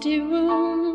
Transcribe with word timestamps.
empty 0.00 0.18
room. 0.18 0.89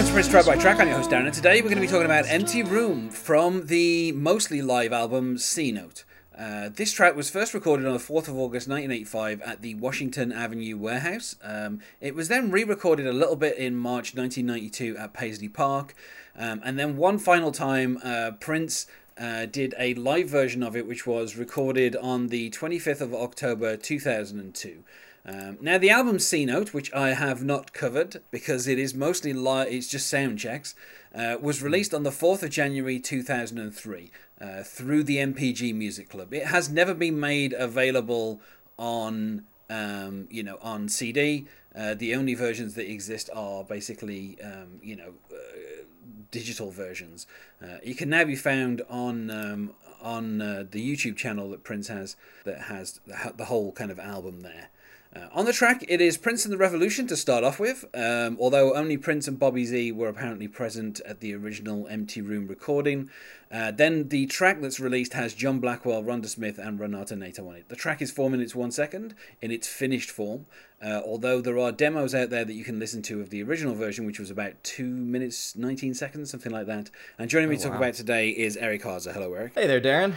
Welcome 0.00 0.14
to 0.14 0.14
Prince 0.14 0.28
Track 0.28 0.46
by 0.46 0.56
Track. 0.56 0.80
I'm 0.80 0.88
your 0.88 0.96
host 0.96 1.10
Darren, 1.10 1.26
and 1.26 1.34
today 1.34 1.60
we're 1.60 1.68
going 1.68 1.74
to 1.74 1.82
be 1.82 1.86
talking 1.86 2.06
about 2.06 2.24
Empty 2.26 2.62
Room 2.62 3.10
from 3.10 3.66
the 3.66 4.12
mostly 4.12 4.62
live 4.62 4.94
album 4.94 5.36
C 5.36 5.72
Note. 5.72 6.04
Uh, 6.34 6.70
this 6.70 6.90
track 6.90 7.14
was 7.14 7.28
first 7.28 7.52
recorded 7.52 7.84
on 7.84 7.92
the 7.92 7.98
4th 7.98 8.26
of 8.26 8.34
August 8.34 8.66
1985 8.66 9.42
at 9.42 9.60
the 9.60 9.74
Washington 9.74 10.32
Avenue 10.32 10.78
Warehouse. 10.78 11.36
Um, 11.42 11.80
it 12.00 12.14
was 12.14 12.28
then 12.28 12.50
re 12.50 12.64
recorded 12.64 13.06
a 13.06 13.12
little 13.12 13.36
bit 13.36 13.58
in 13.58 13.76
March 13.76 14.14
1992 14.14 14.96
at 14.96 15.12
Paisley 15.12 15.50
Park. 15.50 15.94
Um, 16.34 16.62
and 16.64 16.78
then 16.78 16.96
one 16.96 17.18
final 17.18 17.52
time, 17.52 17.98
uh, 18.02 18.30
Prince 18.40 18.86
uh, 19.18 19.44
did 19.44 19.74
a 19.78 19.92
live 19.92 20.30
version 20.30 20.62
of 20.62 20.74
it, 20.76 20.88
which 20.88 21.06
was 21.06 21.36
recorded 21.36 21.94
on 21.96 22.28
the 22.28 22.48
25th 22.48 23.02
of 23.02 23.12
October 23.12 23.76
2002. 23.76 24.82
Um, 25.26 25.58
now 25.60 25.76
the 25.78 25.90
album 25.90 26.18
C 26.18 26.44
Note, 26.46 26.72
which 26.72 26.92
I 26.94 27.10
have 27.10 27.44
not 27.44 27.72
covered 27.72 28.22
because 28.30 28.66
it 28.66 28.78
is 28.78 28.94
mostly 28.94 29.32
li- 29.32 29.68
it's 29.68 29.88
just 29.88 30.08
sound 30.08 30.38
checks, 30.38 30.74
uh, 31.14 31.36
was 31.40 31.62
released 31.62 31.92
on 31.92 32.04
the 32.04 32.12
fourth 32.12 32.42
of 32.42 32.50
January 32.50 32.98
two 32.98 33.22
thousand 33.22 33.58
and 33.58 33.74
three 33.74 34.10
uh, 34.40 34.62
through 34.62 35.04
the 35.04 35.18
NPG 35.18 35.74
Music 35.74 36.08
Club. 36.08 36.32
It 36.32 36.46
has 36.46 36.70
never 36.70 36.94
been 36.94 37.20
made 37.20 37.52
available 37.52 38.40
on 38.78 39.44
um, 39.68 40.26
you 40.30 40.42
know 40.42 40.58
on 40.62 40.88
CD. 40.88 41.46
Uh, 41.76 41.94
the 41.94 42.14
only 42.14 42.34
versions 42.34 42.74
that 42.74 42.90
exist 42.90 43.30
are 43.34 43.62
basically 43.62 44.38
um, 44.42 44.80
you 44.82 44.96
know 44.96 45.12
uh, 45.30 45.84
digital 46.30 46.70
versions. 46.70 47.26
Uh, 47.62 47.78
it 47.82 47.98
can 47.98 48.08
now 48.08 48.24
be 48.24 48.36
found 48.36 48.82
on 48.88 49.30
um, 49.30 49.74
on 50.00 50.40
uh, 50.40 50.64
the 50.70 50.96
YouTube 50.96 51.16
channel 51.16 51.50
that 51.50 51.62
Prince 51.62 51.88
has 51.88 52.16
that 52.44 52.62
has 52.62 53.00
the, 53.06 53.34
the 53.36 53.44
whole 53.46 53.72
kind 53.72 53.90
of 53.90 53.98
album 53.98 54.40
there. 54.40 54.70
Uh, 55.14 55.26
on 55.32 55.44
the 55.44 55.52
track, 55.52 55.84
it 55.88 56.00
is 56.00 56.16
Prince 56.16 56.44
and 56.44 56.52
the 56.52 56.58
Revolution 56.58 57.08
to 57.08 57.16
start 57.16 57.42
off 57.42 57.58
with, 57.58 57.84
um, 57.94 58.36
although 58.38 58.74
only 58.76 58.96
Prince 58.96 59.26
and 59.26 59.40
Bobby 59.40 59.64
Z 59.64 59.90
were 59.90 60.08
apparently 60.08 60.46
present 60.46 61.00
at 61.00 61.18
the 61.18 61.34
original 61.34 61.88
Empty 61.88 62.20
Room 62.20 62.46
recording. 62.46 63.10
Uh, 63.52 63.72
then 63.72 64.08
the 64.10 64.26
track 64.26 64.60
that's 64.60 64.78
released 64.78 65.12
has 65.14 65.34
John 65.34 65.58
Blackwell, 65.58 66.04
Rhonda 66.04 66.26
Smith, 66.28 66.56
and 66.56 66.78
Renato 66.78 67.16
Neto 67.16 67.48
on 67.48 67.56
it. 67.56 67.68
The 67.68 67.74
track 67.74 68.00
is 68.00 68.12
4 68.12 68.30
minutes 68.30 68.54
1 68.54 68.70
second 68.70 69.14
in 69.42 69.50
its 69.50 69.66
finished 69.66 70.08
form, 70.08 70.46
uh, 70.80 71.00
although 71.04 71.40
there 71.40 71.58
are 71.58 71.72
demos 71.72 72.14
out 72.14 72.30
there 72.30 72.44
that 72.44 72.52
you 72.52 72.62
can 72.62 72.78
listen 72.78 73.02
to 73.02 73.20
of 73.20 73.30
the 73.30 73.42
original 73.42 73.74
version, 73.74 74.06
which 74.06 74.20
was 74.20 74.30
about 74.30 74.62
2 74.62 74.84
minutes 74.84 75.56
19 75.56 75.94
seconds, 75.94 76.30
something 76.30 76.52
like 76.52 76.66
that. 76.66 76.90
And 77.18 77.28
joining 77.28 77.48
me 77.48 77.56
to 77.56 77.64
talk 77.64 77.74
about 77.76 77.94
today 77.94 78.30
is 78.30 78.56
Eric 78.56 78.82
Harzer. 78.82 79.12
Hello, 79.12 79.34
Eric. 79.34 79.52
Hey 79.56 79.66
there, 79.66 79.80
Darren. 79.80 80.14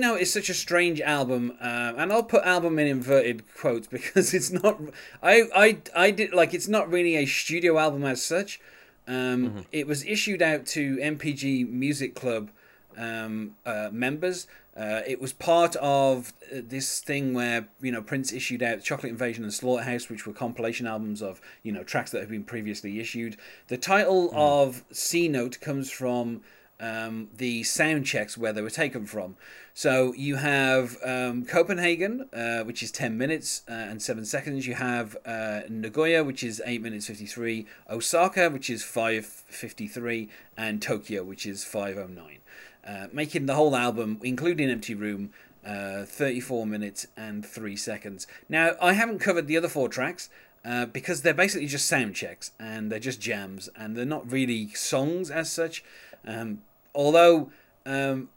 Note 0.00 0.20
is 0.20 0.32
such 0.32 0.48
a 0.48 0.54
strange 0.54 1.00
album, 1.02 1.52
uh, 1.60 1.92
and 1.98 2.10
I'll 2.10 2.22
put 2.22 2.42
album 2.44 2.78
in 2.78 2.86
inverted 2.86 3.44
quotes 3.54 3.86
because 3.86 4.32
it's 4.32 4.50
not. 4.50 4.80
I 5.22 5.42
I 5.54 5.78
I 5.94 6.10
did 6.10 6.32
like 6.32 6.54
it's 6.54 6.68
not 6.68 6.90
really 6.90 7.16
a 7.16 7.26
studio 7.26 7.78
album 7.78 8.04
as 8.04 8.22
such. 8.24 8.60
Um, 9.06 9.66
It 9.72 9.86
was 9.86 10.04
issued 10.04 10.40
out 10.40 10.64
to 10.68 10.96
NPG 10.96 11.68
Music 11.68 12.14
Club 12.14 12.50
um, 12.96 13.56
uh, 13.64 13.88
members. 13.92 14.46
Uh, 14.74 15.02
it 15.06 15.20
was 15.20 15.34
part 15.34 15.76
of 15.76 16.32
uh, 16.50 16.60
this 16.62 17.00
thing 17.00 17.34
where 17.34 17.68
you 17.80 17.92
know 17.92 18.02
Prince 18.02 18.32
issued 18.32 18.62
out 18.62 18.82
Chocolate 18.82 19.10
Invasion 19.10 19.44
and 19.44 19.52
Slaughterhouse, 19.52 20.08
which 20.08 20.26
were 20.26 20.32
compilation 20.32 20.86
albums 20.86 21.20
of 21.20 21.40
you 21.62 21.72
know 21.72 21.84
tracks 21.84 22.10
that 22.10 22.20
have 22.20 22.30
been 22.30 22.44
previously 22.44 22.98
issued. 22.98 23.36
The 23.68 23.76
title 23.76 24.30
of 24.34 24.84
C 24.90 25.28
Note 25.28 25.60
comes 25.60 25.90
from 25.90 26.40
um, 26.82 27.28
the 27.36 27.62
sound 27.62 28.04
checks 28.06 28.36
where 28.36 28.52
they 28.52 28.60
were 28.60 28.70
taken 28.70 29.06
from. 29.06 29.36
So 29.72 30.12
you 30.14 30.36
have 30.36 30.98
um, 31.04 31.46
Copenhagen, 31.46 32.28
uh, 32.32 32.64
which 32.64 32.82
is 32.82 32.90
10 32.90 33.16
minutes 33.16 33.62
uh, 33.68 33.72
and 33.72 34.02
7 34.02 34.24
seconds. 34.24 34.66
You 34.66 34.74
have 34.74 35.16
uh, 35.24 35.60
Nagoya, 35.70 36.24
which 36.24 36.42
is 36.42 36.60
8 36.66 36.82
minutes 36.82 37.06
53. 37.06 37.66
Osaka, 37.88 38.50
which 38.50 38.68
is 38.68 38.82
5.53. 38.82 40.28
And 40.58 40.82
Tokyo, 40.82 41.22
which 41.22 41.46
is 41.46 41.64
5.09. 41.64 42.38
Uh, 42.86 43.06
making 43.12 43.46
the 43.46 43.54
whole 43.54 43.76
album, 43.76 44.18
including 44.22 44.68
Empty 44.68 44.94
Room, 44.94 45.30
uh, 45.64 46.04
34 46.04 46.66
minutes 46.66 47.06
and 47.16 47.46
3 47.46 47.76
seconds. 47.76 48.26
Now, 48.48 48.72
I 48.80 48.94
haven't 48.94 49.20
covered 49.20 49.46
the 49.46 49.56
other 49.56 49.68
four 49.68 49.88
tracks. 49.88 50.28
Uh, 50.64 50.86
because 50.86 51.22
they're 51.22 51.34
basically 51.34 51.66
just 51.66 51.88
sound 51.88 52.14
checks 52.14 52.52
and 52.60 52.92
they're 52.92 53.00
just 53.00 53.20
jams 53.20 53.68
and 53.74 53.96
they're 53.96 54.04
not 54.04 54.30
really 54.30 54.68
songs 54.68 55.28
as 55.28 55.50
such. 55.50 55.82
Um, 56.24 56.62
although 56.94 57.50
um, 57.84 58.28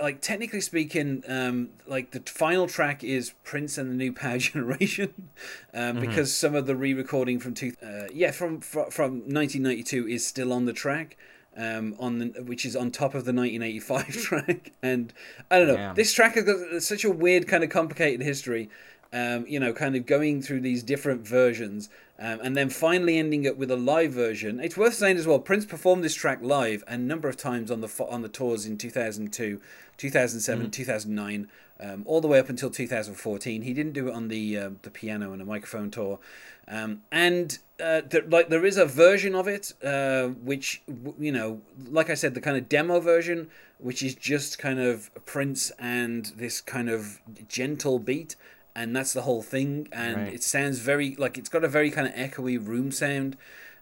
like 0.00 0.20
technically 0.20 0.60
speaking, 0.60 1.22
um, 1.28 1.70
like 1.86 2.12
the 2.12 2.20
final 2.20 2.66
track 2.66 3.04
is 3.04 3.34
Prince 3.44 3.76
and 3.76 3.90
the 3.90 3.94
New 3.94 4.12
Power 4.12 4.38
Generation, 4.38 5.28
um, 5.74 6.00
because 6.00 6.34
some 6.34 6.54
of 6.54 6.66
the 6.66 6.74
re-recording 6.74 7.38
from 7.38 7.54
two, 7.54 7.74
uh, 7.82 8.06
yeah, 8.12 8.30
from, 8.30 8.60
from 8.60 8.90
from 8.90 9.12
1992 9.20 10.08
is 10.08 10.26
still 10.26 10.52
on 10.52 10.64
the 10.64 10.72
track. 10.72 11.16
Um, 11.60 11.96
on 11.98 12.18
the, 12.20 12.26
which 12.44 12.64
is 12.64 12.76
on 12.76 12.92
top 12.92 13.16
of 13.16 13.24
the 13.24 13.32
1985 13.32 14.06
track, 14.22 14.72
and 14.82 15.12
I 15.50 15.58
don't 15.58 15.66
know. 15.66 15.74
Yeah. 15.74 15.92
This 15.92 16.12
track 16.12 16.36
has 16.36 16.44
got 16.44 16.82
such 16.82 17.04
a 17.04 17.10
weird 17.10 17.48
kind 17.48 17.64
of 17.64 17.70
complicated 17.70 18.24
history. 18.24 18.70
Um, 19.12 19.44
you 19.48 19.58
know, 19.58 19.72
kind 19.72 19.96
of 19.96 20.04
going 20.04 20.42
through 20.42 20.60
these 20.60 20.82
different 20.82 21.26
versions, 21.26 21.88
um, 22.18 22.40
and 22.42 22.54
then 22.54 22.68
finally 22.68 23.18
ending 23.18 23.46
up 23.46 23.56
with 23.56 23.70
a 23.70 23.76
live 23.76 24.12
version. 24.12 24.60
It's 24.60 24.76
worth 24.76 24.94
saying 24.94 25.16
as 25.16 25.26
well. 25.26 25.38
Prince 25.38 25.64
performed 25.64 26.04
this 26.04 26.14
track 26.14 26.40
live 26.42 26.84
a 26.86 26.98
number 26.98 27.26
of 27.26 27.36
times 27.36 27.70
on 27.70 27.80
the 27.80 27.88
on 28.08 28.20
the 28.20 28.28
tours 28.28 28.66
in 28.66 28.76
2002, 28.76 29.60
2007, 29.96 30.70
2009, 30.70 31.48
um, 31.80 32.02
all 32.06 32.20
the 32.20 32.28
way 32.28 32.38
up 32.38 32.48
until 32.48 32.70
2014. 32.70 33.62
He 33.62 33.72
didn't 33.72 33.92
do 33.92 34.08
it 34.08 34.14
on 34.14 34.28
the 34.28 34.58
uh, 34.58 34.70
the 34.82 34.90
piano 34.90 35.32
and 35.32 35.40
a 35.40 35.44
microphone 35.44 35.90
tour, 35.90 36.18
um, 36.68 37.02
and 37.10 37.58
uh, 37.82 38.02
there, 38.08 38.22
like 38.22 38.48
there 38.48 38.64
is 38.64 38.76
a 38.76 38.86
version 38.86 39.34
of 39.34 39.46
it 39.48 39.72
uh, 39.84 40.28
which 40.28 40.82
w- 40.86 41.14
you 41.18 41.32
know, 41.32 41.60
like 41.90 42.10
I 42.10 42.14
said, 42.14 42.34
the 42.34 42.40
kind 42.40 42.56
of 42.56 42.68
demo 42.68 43.00
version, 43.00 43.48
which 43.78 44.02
is 44.02 44.14
just 44.14 44.58
kind 44.58 44.80
of 44.80 45.10
Prince 45.26 45.70
and 45.78 46.26
this 46.36 46.60
kind 46.60 46.88
of 46.90 47.20
gentle 47.48 47.98
beat 47.98 48.36
and 48.74 48.94
that's 48.94 49.12
the 49.12 49.22
whole 49.22 49.42
thing 49.42 49.88
and 49.92 50.16
Right. 50.26 50.34
it 50.34 50.42
sounds 50.42 50.78
very 50.78 51.14
like 51.16 51.36
it's 51.38 51.48
got 51.48 51.64
a 51.64 51.68
very 51.68 51.90
kind 51.90 52.06
of 52.06 52.14
echoey 52.14 52.64
room 52.64 52.92
sound 52.92 53.36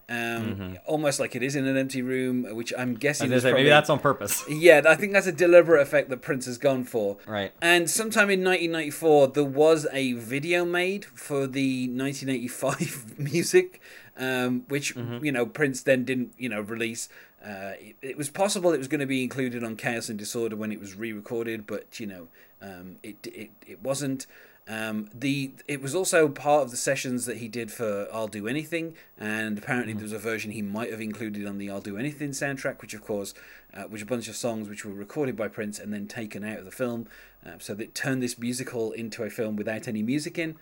um 0.09 0.78
almost 0.84 1.19
like 1.19 1.34
it 1.34 1.43
is 1.43 1.56
in 1.56 1.67
an 1.67 1.77
empty 1.77 2.00
room 2.00 2.44
which 2.55 2.72
i'm 2.78 2.94
guessing 2.94 3.33
is 3.33 3.43
say, 3.43 3.49
probably, 3.49 3.65
maybe 3.65 3.71
that's 3.71 3.91
on 3.91 3.99
purpose. 3.99 4.44
yeah 4.49 4.81
i 4.87 4.94
think 4.94 5.12
that's 5.12 5.27
a 5.27 5.33
deliberate 5.33 5.83
effect 5.83 6.09
that 6.11 6.22
prince 6.22 6.47
has 6.47 6.59
gone 6.59 6.84
for. 6.84 7.17
Right. 7.27 7.53
and 7.61 7.91
sometime 7.91 8.31
in 8.31 8.44
1994 8.44 9.28
there 9.28 9.44
was 9.44 9.84
a 9.93 10.12
video 10.12 10.65
made 10.65 11.05
for 11.05 11.49
the 11.49 11.89
1985 11.89 13.19
music 13.19 13.81
um, 14.19 14.65
which 14.69 14.94
you 14.97 15.33
know 15.33 15.44
prince 15.47 15.83
then 15.83 16.05
didn't 16.05 16.33
you 16.38 16.49
know 16.49 16.61
release. 16.61 17.09
Uh, 17.44 17.73
it, 17.78 17.97
it 18.03 18.17
was 18.17 18.31
possible 18.31 18.73
it 18.73 18.78
was 18.78 18.88
going 18.88 19.00
to 19.00 19.06
be 19.06 19.23
included 19.23 19.62
on 19.62 19.77
chaos 19.77 20.09
and 20.09 20.19
disorder 20.19 20.56
when 20.56 20.73
it 20.73 20.81
was 20.81 20.94
re-recorded 20.97 21.67
but 21.67 22.00
you 22.00 22.06
know 22.06 22.28
um, 22.62 22.97
it, 23.03 23.27
it, 23.27 23.50
it 23.67 23.83
wasn't 23.83 24.27
um, 24.69 25.09
the 25.15 25.53
it 25.69 25.81
was 25.81 25.94
also 25.94 26.28
part 26.28 26.62
of 26.65 26.71
the 26.72 26.77
sessions 26.77 27.25
that 27.27 27.37
he 27.37 27.47
did 27.49 27.71
for 27.71 28.09
I'll 28.12 28.27
Do 28.28 28.49
Anything, 28.49 28.94
and 29.19 29.56
apparently 29.59 29.93
there 29.93 30.03
was 30.03 30.12
a 30.12 30.19
version 30.19 30.50
he 30.50 30.62
might 30.62 30.91
have 30.91 31.00
included 31.00 31.47
on 31.47 31.59
the 31.59 31.71
I'll 31.71 31.81
Do 31.81 31.97
Anything 31.97 32.31
soundtrack, 32.31 32.81
which 32.82 32.93
of 32.94 33.05
course, 33.05 33.32
uh, 33.73 33.85
which 33.85 34.02
a 34.02 34.06
bunch 34.06 34.26
of 34.29 34.37
songs 34.37 34.69
which 34.69 34.85
were 34.85 34.93
recorded 34.93 35.37
by 35.37 35.49
Prince 35.49 35.79
and 35.79 35.93
then 35.93 36.08
taken 36.08 36.43
out 36.44 36.58
of 36.58 36.64
the 36.64 36.70
film, 36.73 37.06
uh, 37.46 37.52
so 37.58 37.75
that 37.75 37.94
turned 37.94 38.23
this 38.23 38.38
musical 38.38 38.91
into 38.93 39.23
a 39.23 39.31
film 39.31 39.55
without 39.56 39.87
any 39.87 40.02
music 40.02 40.37
in. 40.38 40.56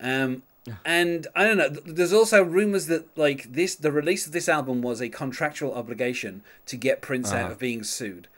Um, 0.00 0.42
and 0.84 1.26
I 1.34 1.44
don't 1.44 1.56
know. 1.56 1.70
th- 1.70 1.82
There's 1.86 2.12
also 2.12 2.44
rumors 2.44 2.86
that 2.86 3.16
like 3.16 3.52
this, 3.52 3.74
the 3.74 3.90
release 3.90 4.26
of 4.26 4.32
this 4.32 4.48
album 4.48 4.82
was 4.82 5.00
a 5.00 5.08
contractual 5.08 5.72
obligation 5.74 6.42
to 6.66 6.76
get 6.76 7.00
Prince 7.00 7.32
out 7.32 7.50
of 7.50 7.58
being 7.58 7.82
sued. 7.82 8.28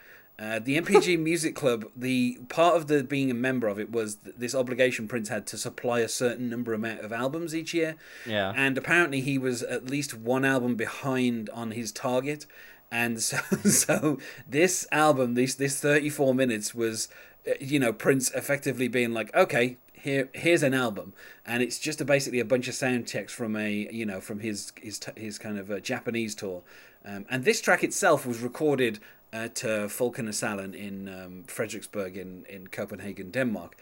Uh, 0.41 0.59
the 0.59 0.81
NPG 0.81 1.19
Music 1.23 1.55
Club, 1.55 1.85
the 1.95 2.39
part 2.49 2.75
of 2.75 2.87
the 2.87 3.05
being 3.05 3.31
a 3.31 3.35
member 3.35 3.69
of 3.69 3.79
it 3.79 3.93
was 3.93 4.17
th- 4.17 4.37
this 4.39 4.55
obligation 4.55 5.07
Prince 5.07 5.29
had 5.29 5.47
to 5.49 5.59
supply 5.59 6.01
a 6.01 6.09
certain 6.09 6.49
number 6.49 6.73
amount 6.73 7.01
of 7.01 7.13
albums 7.13 7.55
each 7.55 7.75
year. 7.75 7.97
Yeah. 8.27 8.53
And 8.57 8.79
apparently 8.79 9.21
he 9.21 9.37
was 9.37 9.63
at 9.63 9.91
least 9.91 10.15
one 10.15 10.45
album 10.45 10.77
behind 10.77 11.51
on 11.51 11.73
his 11.73 11.93
target. 11.93 12.47
And 12.91 13.21
so, 13.23 13.39
so 13.65 14.19
this 14.49 14.87
album, 14.91 15.35
this 15.35 15.55
this 15.55 15.79
34 15.79 16.35
minutes 16.35 16.75
was, 16.75 17.09
uh, 17.47 17.53
you 17.61 17.79
know, 17.79 17.93
Prince 17.93 18.31
effectively 18.33 18.89
being 18.89 19.13
like, 19.13 19.35
okay, 19.35 19.77
here 19.93 20.31
here's 20.33 20.63
an 20.63 20.75
album, 20.75 21.13
and 21.45 21.63
it's 21.63 21.79
just 21.79 22.01
a, 22.01 22.05
basically 22.05 22.41
a 22.41 22.45
bunch 22.45 22.69
of 22.69 22.75
sound 22.75 23.07
checks 23.07 23.33
from 23.33 23.55
a 23.55 23.89
you 23.93 24.07
know 24.07 24.21
from 24.21 24.41
his 24.41 24.73
his 24.81 25.01
his 25.17 25.39
kind 25.39 25.59
of 25.59 25.71
uh, 25.71 25.79
Japanese 25.81 26.35
tour, 26.35 26.63
um, 27.05 27.27
and 27.29 27.45
this 27.45 27.61
track 27.61 27.85
itself 27.85 28.27
was 28.27 28.41
recorded 28.41 28.99
at 29.32 29.65
uh, 29.65 29.87
Falkoner 29.87 30.75
in 30.75 31.09
um, 31.09 31.44
Frederiksberg 31.47 32.17
in 32.17 32.44
in 32.49 32.67
Copenhagen, 32.69 33.31
Denmark. 33.31 33.77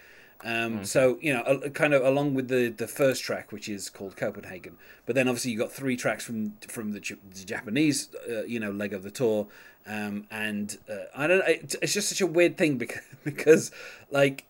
Um, 0.45 0.85
So 0.85 1.19
you 1.21 1.33
know, 1.35 1.43
a, 1.43 1.71
kind 1.71 1.95
of 1.95 2.05
along 2.05 2.35
with 2.35 2.49
the 2.49 2.69
the 2.69 2.87
first 2.87 3.23
track, 3.23 3.51
which 3.51 3.69
is 3.69 3.91
called 3.91 4.17
Copenhagen, 4.17 4.77
but 5.07 5.15
then 5.15 5.27
obviously 5.29 5.51
you 5.51 5.59
got 5.59 5.73
three 5.73 5.97
tracks 5.97 6.25
from 6.25 6.55
from 6.69 6.93
the, 6.93 7.01
the 7.01 7.45
Japanese, 7.45 8.09
uh, 8.29 8.45
you 8.45 8.61
know, 8.61 8.71
leg 8.71 8.93
of 8.93 9.03
the 9.03 9.11
tour, 9.11 9.49
um, 9.87 10.27
and 10.31 10.79
uh, 10.89 11.07
I 11.17 11.27
don't. 11.27 11.49
It, 11.49 11.75
it's 11.83 11.95
just 11.95 12.09
such 12.09 12.21
a 12.21 12.27
weird 12.27 12.57
thing 12.57 12.79
because 12.85 13.03
because 13.25 13.73
like 14.11 14.45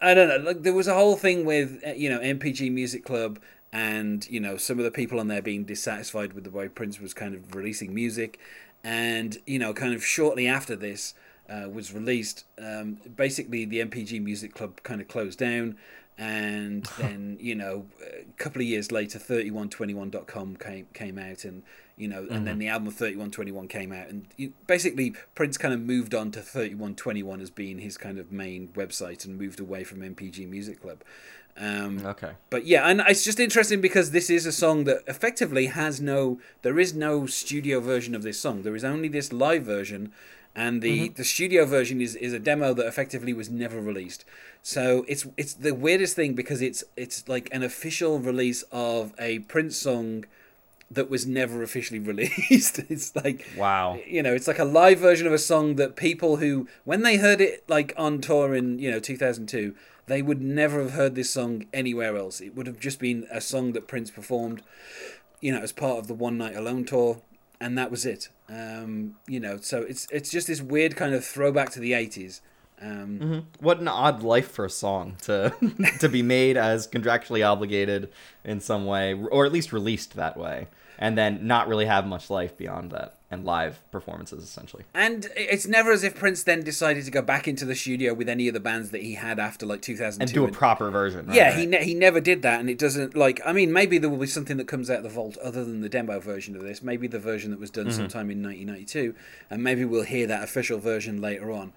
I 0.00 0.14
don't 0.14 0.28
know, 0.28 0.38
like 0.38 0.62
there 0.62 0.72
was 0.74 0.88
a 0.88 0.94
whole 0.94 1.16
thing 1.16 1.44
with 1.44 1.82
uh, 1.86 1.90
you 1.90 2.08
know 2.08 2.20
NPG 2.20 2.72
Music 2.72 3.04
Club 3.04 3.38
and 3.72 4.28
you 4.30 4.40
know 4.40 4.56
some 4.56 4.78
of 4.78 4.84
the 4.84 4.90
people 4.90 5.20
on 5.20 5.28
there 5.28 5.42
being 5.42 5.64
dissatisfied 5.64 6.32
with 6.32 6.44
the 6.44 6.50
way 6.50 6.68
Prince 6.68 7.00
was 7.00 7.12
kind 7.12 7.34
of 7.34 7.54
releasing 7.54 7.94
music, 7.94 8.38
and 8.84 9.38
you 9.46 9.58
know, 9.58 9.72
kind 9.72 9.94
of 9.94 10.04
shortly 10.04 10.46
after 10.46 10.76
this 10.76 11.14
uh, 11.48 11.68
was 11.68 11.92
released, 11.92 12.44
um, 12.58 12.98
basically 13.16 13.64
the 13.64 13.80
NPG 13.80 14.22
Music 14.22 14.54
Club 14.54 14.82
kind 14.82 15.00
of 15.00 15.08
closed 15.08 15.38
down, 15.38 15.76
and 16.16 16.84
then 16.98 17.38
you 17.40 17.54
know 17.54 17.86
a 18.02 18.24
couple 18.42 18.60
of 18.60 18.68
years 18.68 18.92
later, 18.92 19.18
3121.com 19.18 20.56
came 20.56 20.86
came 20.92 21.18
out, 21.18 21.44
and 21.44 21.62
you 21.96 22.06
know, 22.06 22.26
and 22.30 22.46
then 22.46 22.58
the 22.58 22.68
album 22.68 22.90
3121 22.92 23.66
came 23.66 23.92
out, 23.92 24.08
and 24.08 24.28
you, 24.36 24.52
basically 24.66 25.14
Prince 25.34 25.58
kind 25.58 25.74
of 25.74 25.80
moved 25.80 26.14
on 26.14 26.30
to 26.30 26.40
3121 26.40 27.40
as 27.40 27.50
being 27.50 27.78
his 27.78 27.98
kind 27.98 28.18
of 28.18 28.30
main 28.30 28.68
website, 28.68 29.24
and 29.24 29.36
moved 29.36 29.58
away 29.58 29.84
from 29.84 30.00
NPG 30.00 30.48
Music 30.48 30.80
Club. 30.80 31.02
Um, 31.58 32.06
Okay. 32.06 32.32
but 32.50 32.66
yeah, 32.66 32.88
and 32.88 33.02
it's 33.08 33.24
just 33.24 33.40
interesting 33.40 33.80
because 33.80 34.12
this 34.12 34.30
is 34.30 34.46
a 34.46 34.52
song 34.52 34.84
that 34.84 35.02
effectively 35.08 35.66
has 35.66 36.00
no, 36.00 36.38
there 36.62 36.78
is 36.78 36.94
no 36.94 37.26
studio 37.26 37.80
version 37.80 38.14
of 38.14 38.22
this 38.22 38.38
song. 38.38 38.62
There 38.62 38.76
is 38.76 38.84
only 38.84 39.08
this 39.08 39.32
live 39.32 39.64
version, 39.64 40.12
and 40.54 40.82
the 40.82 41.08
the 41.10 41.24
studio 41.24 41.64
version 41.66 42.00
is 42.00 42.14
is 42.16 42.32
a 42.32 42.38
demo 42.38 42.74
that 42.74 42.86
effectively 42.86 43.32
was 43.32 43.48
never 43.50 43.80
released. 43.80 44.24
So 44.62 45.04
it's 45.08 45.26
it's 45.36 45.54
the 45.54 45.74
weirdest 45.74 46.14
thing 46.16 46.34
because 46.34 46.62
it's 46.62 46.84
it's 46.96 47.28
like 47.28 47.48
an 47.52 47.62
official 47.62 48.18
release 48.18 48.62
of 48.70 49.12
a 49.18 49.40
Prince 49.40 49.76
song 49.76 50.24
that 50.90 51.10
was 51.10 51.26
never 51.26 51.62
officially 51.62 51.98
released. 52.12 52.78
it's 52.88 53.14
like 53.16 53.46
Wow. 53.56 53.98
you 54.06 54.22
know, 54.22 54.32
it's 54.34 54.48
like 54.48 54.58
a 54.58 54.64
live 54.64 54.98
version 55.00 55.26
of 55.26 55.32
a 55.32 55.38
song 55.38 55.74
that 55.76 55.96
people 55.96 56.36
who, 56.36 56.66
when 56.84 57.02
they 57.02 57.16
heard 57.18 57.40
it 57.40 57.62
like 57.68 57.92
on 57.96 58.20
tour 58.20 58.54
in 58.54 58.78
you 58.78 58.90
know 58.90 58.98
2002, 59.00 59.74
they 60.08 60.22
would 60.22 60.40
never 60.42 60.82
have 60.82 60.92
heard 60.92 61.14
this 61.14 61.30
song 61.30 61.66
anywhere 61.72 62.16
else. 62.16 62.40
It 62.40 62.54
would 62.56 62.66
have 62.66 62.80
just 62.80 62.98
been 62.98 63.26
a 63.30 63.40
song 63.40 63.72
that 63.72 63.86
Prince 63.86 64.10
performed, 64.10 64.62
you 65.40 65.52
know, 65.52 65.60
as 65.60 65.72
part 65.72 65.98
of 65.98 66.06
the 66.08 66.14
One 66.14 66.36
Night 66.38 66.56
Alone 66.56 66.84
tour, 66.84 67.22
and 67.60 67.76
that 67.78 67.90
was 67.90 68.04
it. 68.04 68.28
Um, 68.48 69.16
you 69.26 69.38
know, 69.40 69.58
so 69.58 69.82
it's 69.82 70.08
it's 70.10 70.30
just 70.30 70.46
this 70.46 70.60
weird 70.60 70.96
kind 70.96 71.14
of 71.14 71.24
throwback 71.24 71.70
to 71.72 71.80
the 71.80 71.92
80s. 71.92 72.40
Um, 72.80 73.46
What 73.58 73.80
an 73.80 73.88
odd 73.88 74.22
life 74.22 74.50
for 74.50 74.64
a 74.64 74.70
song 74.70 75.16
to 75.22 75.52
to 76.00 76.08
be 76.08 76.22
made 76.22 76.56
as 76.56 76.86
contractually 76.88 77.46
obligated 77.46 78.10
in 78.44 78.60
some 78.60 78.86
way, 78.86 79.14
or 79.14 79.44
at 79.46 79.52
least 79.52 79.72
released 79.72 80.14
that 80.16 80.36
way, 80.36 80.68
and 80.98 81.16
then 81.16 81.46
not 81.46 81.68
really 81.68 81.86
have 81.86 82.06
much 82.06 82.28
life 82.28 82.56
beyond 82.56 82.90
that, 82.90 83.14
and 83.30 83.44
live 83.44 83.78
performances 83.90 84.42
essentially. 84.42 84.84
And 84.94 85.28
it's 85.36 85.66
never 85.66 85.92
as 85.92 86.02
if 86.02 86.14
Prince 86.14 86.42
then 86.42 86.62
decided 86.62 87.04
to 87.04 87.10
go 87.10 87.22
back 87.22 87.46
into 87.46 87.64
the 87.64 87.74
studio 87.74 88.14
with 88.14 88.28
any 88.28 88.48
of 88.48 88.54
the 88.54 88.60
bands 88.60 88.90
that 88.90 89.02
he 89.02 89.14
had 89.14 89.38
after 89.38 89.66
like 89.66 89.82
2002. 89.82 90.22
And 90.22 90.32
do 90.32 90.52
a 90.52 90.56
proper 90.56 90.90
version. 90.90 91.26
Right? 91.26 91.36
Yeah, 91.36 91.56
he 91.56 91.66
ne- 91.66 91.84
he 91.84 91.94
never 91.94 92.20
did 92.20 92.42
that, 92.42 92.60
and 92.60 92.68
it 92.68 92.78
doesn't 92.78 93.16
like. 93.16 93.40
I 93.44 93.52
mean, 93.52 93.72
maybe 93.72 93.98
there 93.98 94.10
will 94.10 94.18
be 94.18 94.26
something 94.26 94.56
that 94.56 94.68
comes 94.68 94.90
out 94.90 94.98
of 94.98 95.02
the 95.04 95.08
vault 95.08 95.36
other 95.38 95.64
than 95.64 95.80
the 95.80 95.88
demo 95.88 96.20
version 96.20 96.56
of 96.56 96.62
this. 96.62 96.82
Maybe 96.82 97.06
the 97.06 97.18
version 97.18 97.50
that 97.52 97.60
was 97.60 97.70
done 97.70 97.86
mm-hmm. 97.86 97.96
sometime 97.96 98.30
in 98.30 98.42
1992, 98.42 99.14
and 99.50 99.62
maybe 99.62 99.84
we'll 99.84 100.02
hear 100.02 100.26
that 100.26 100.42
official 100.42 100.78
version 100.78 101.20
later 101.20 101.52
on. 101.52 101.72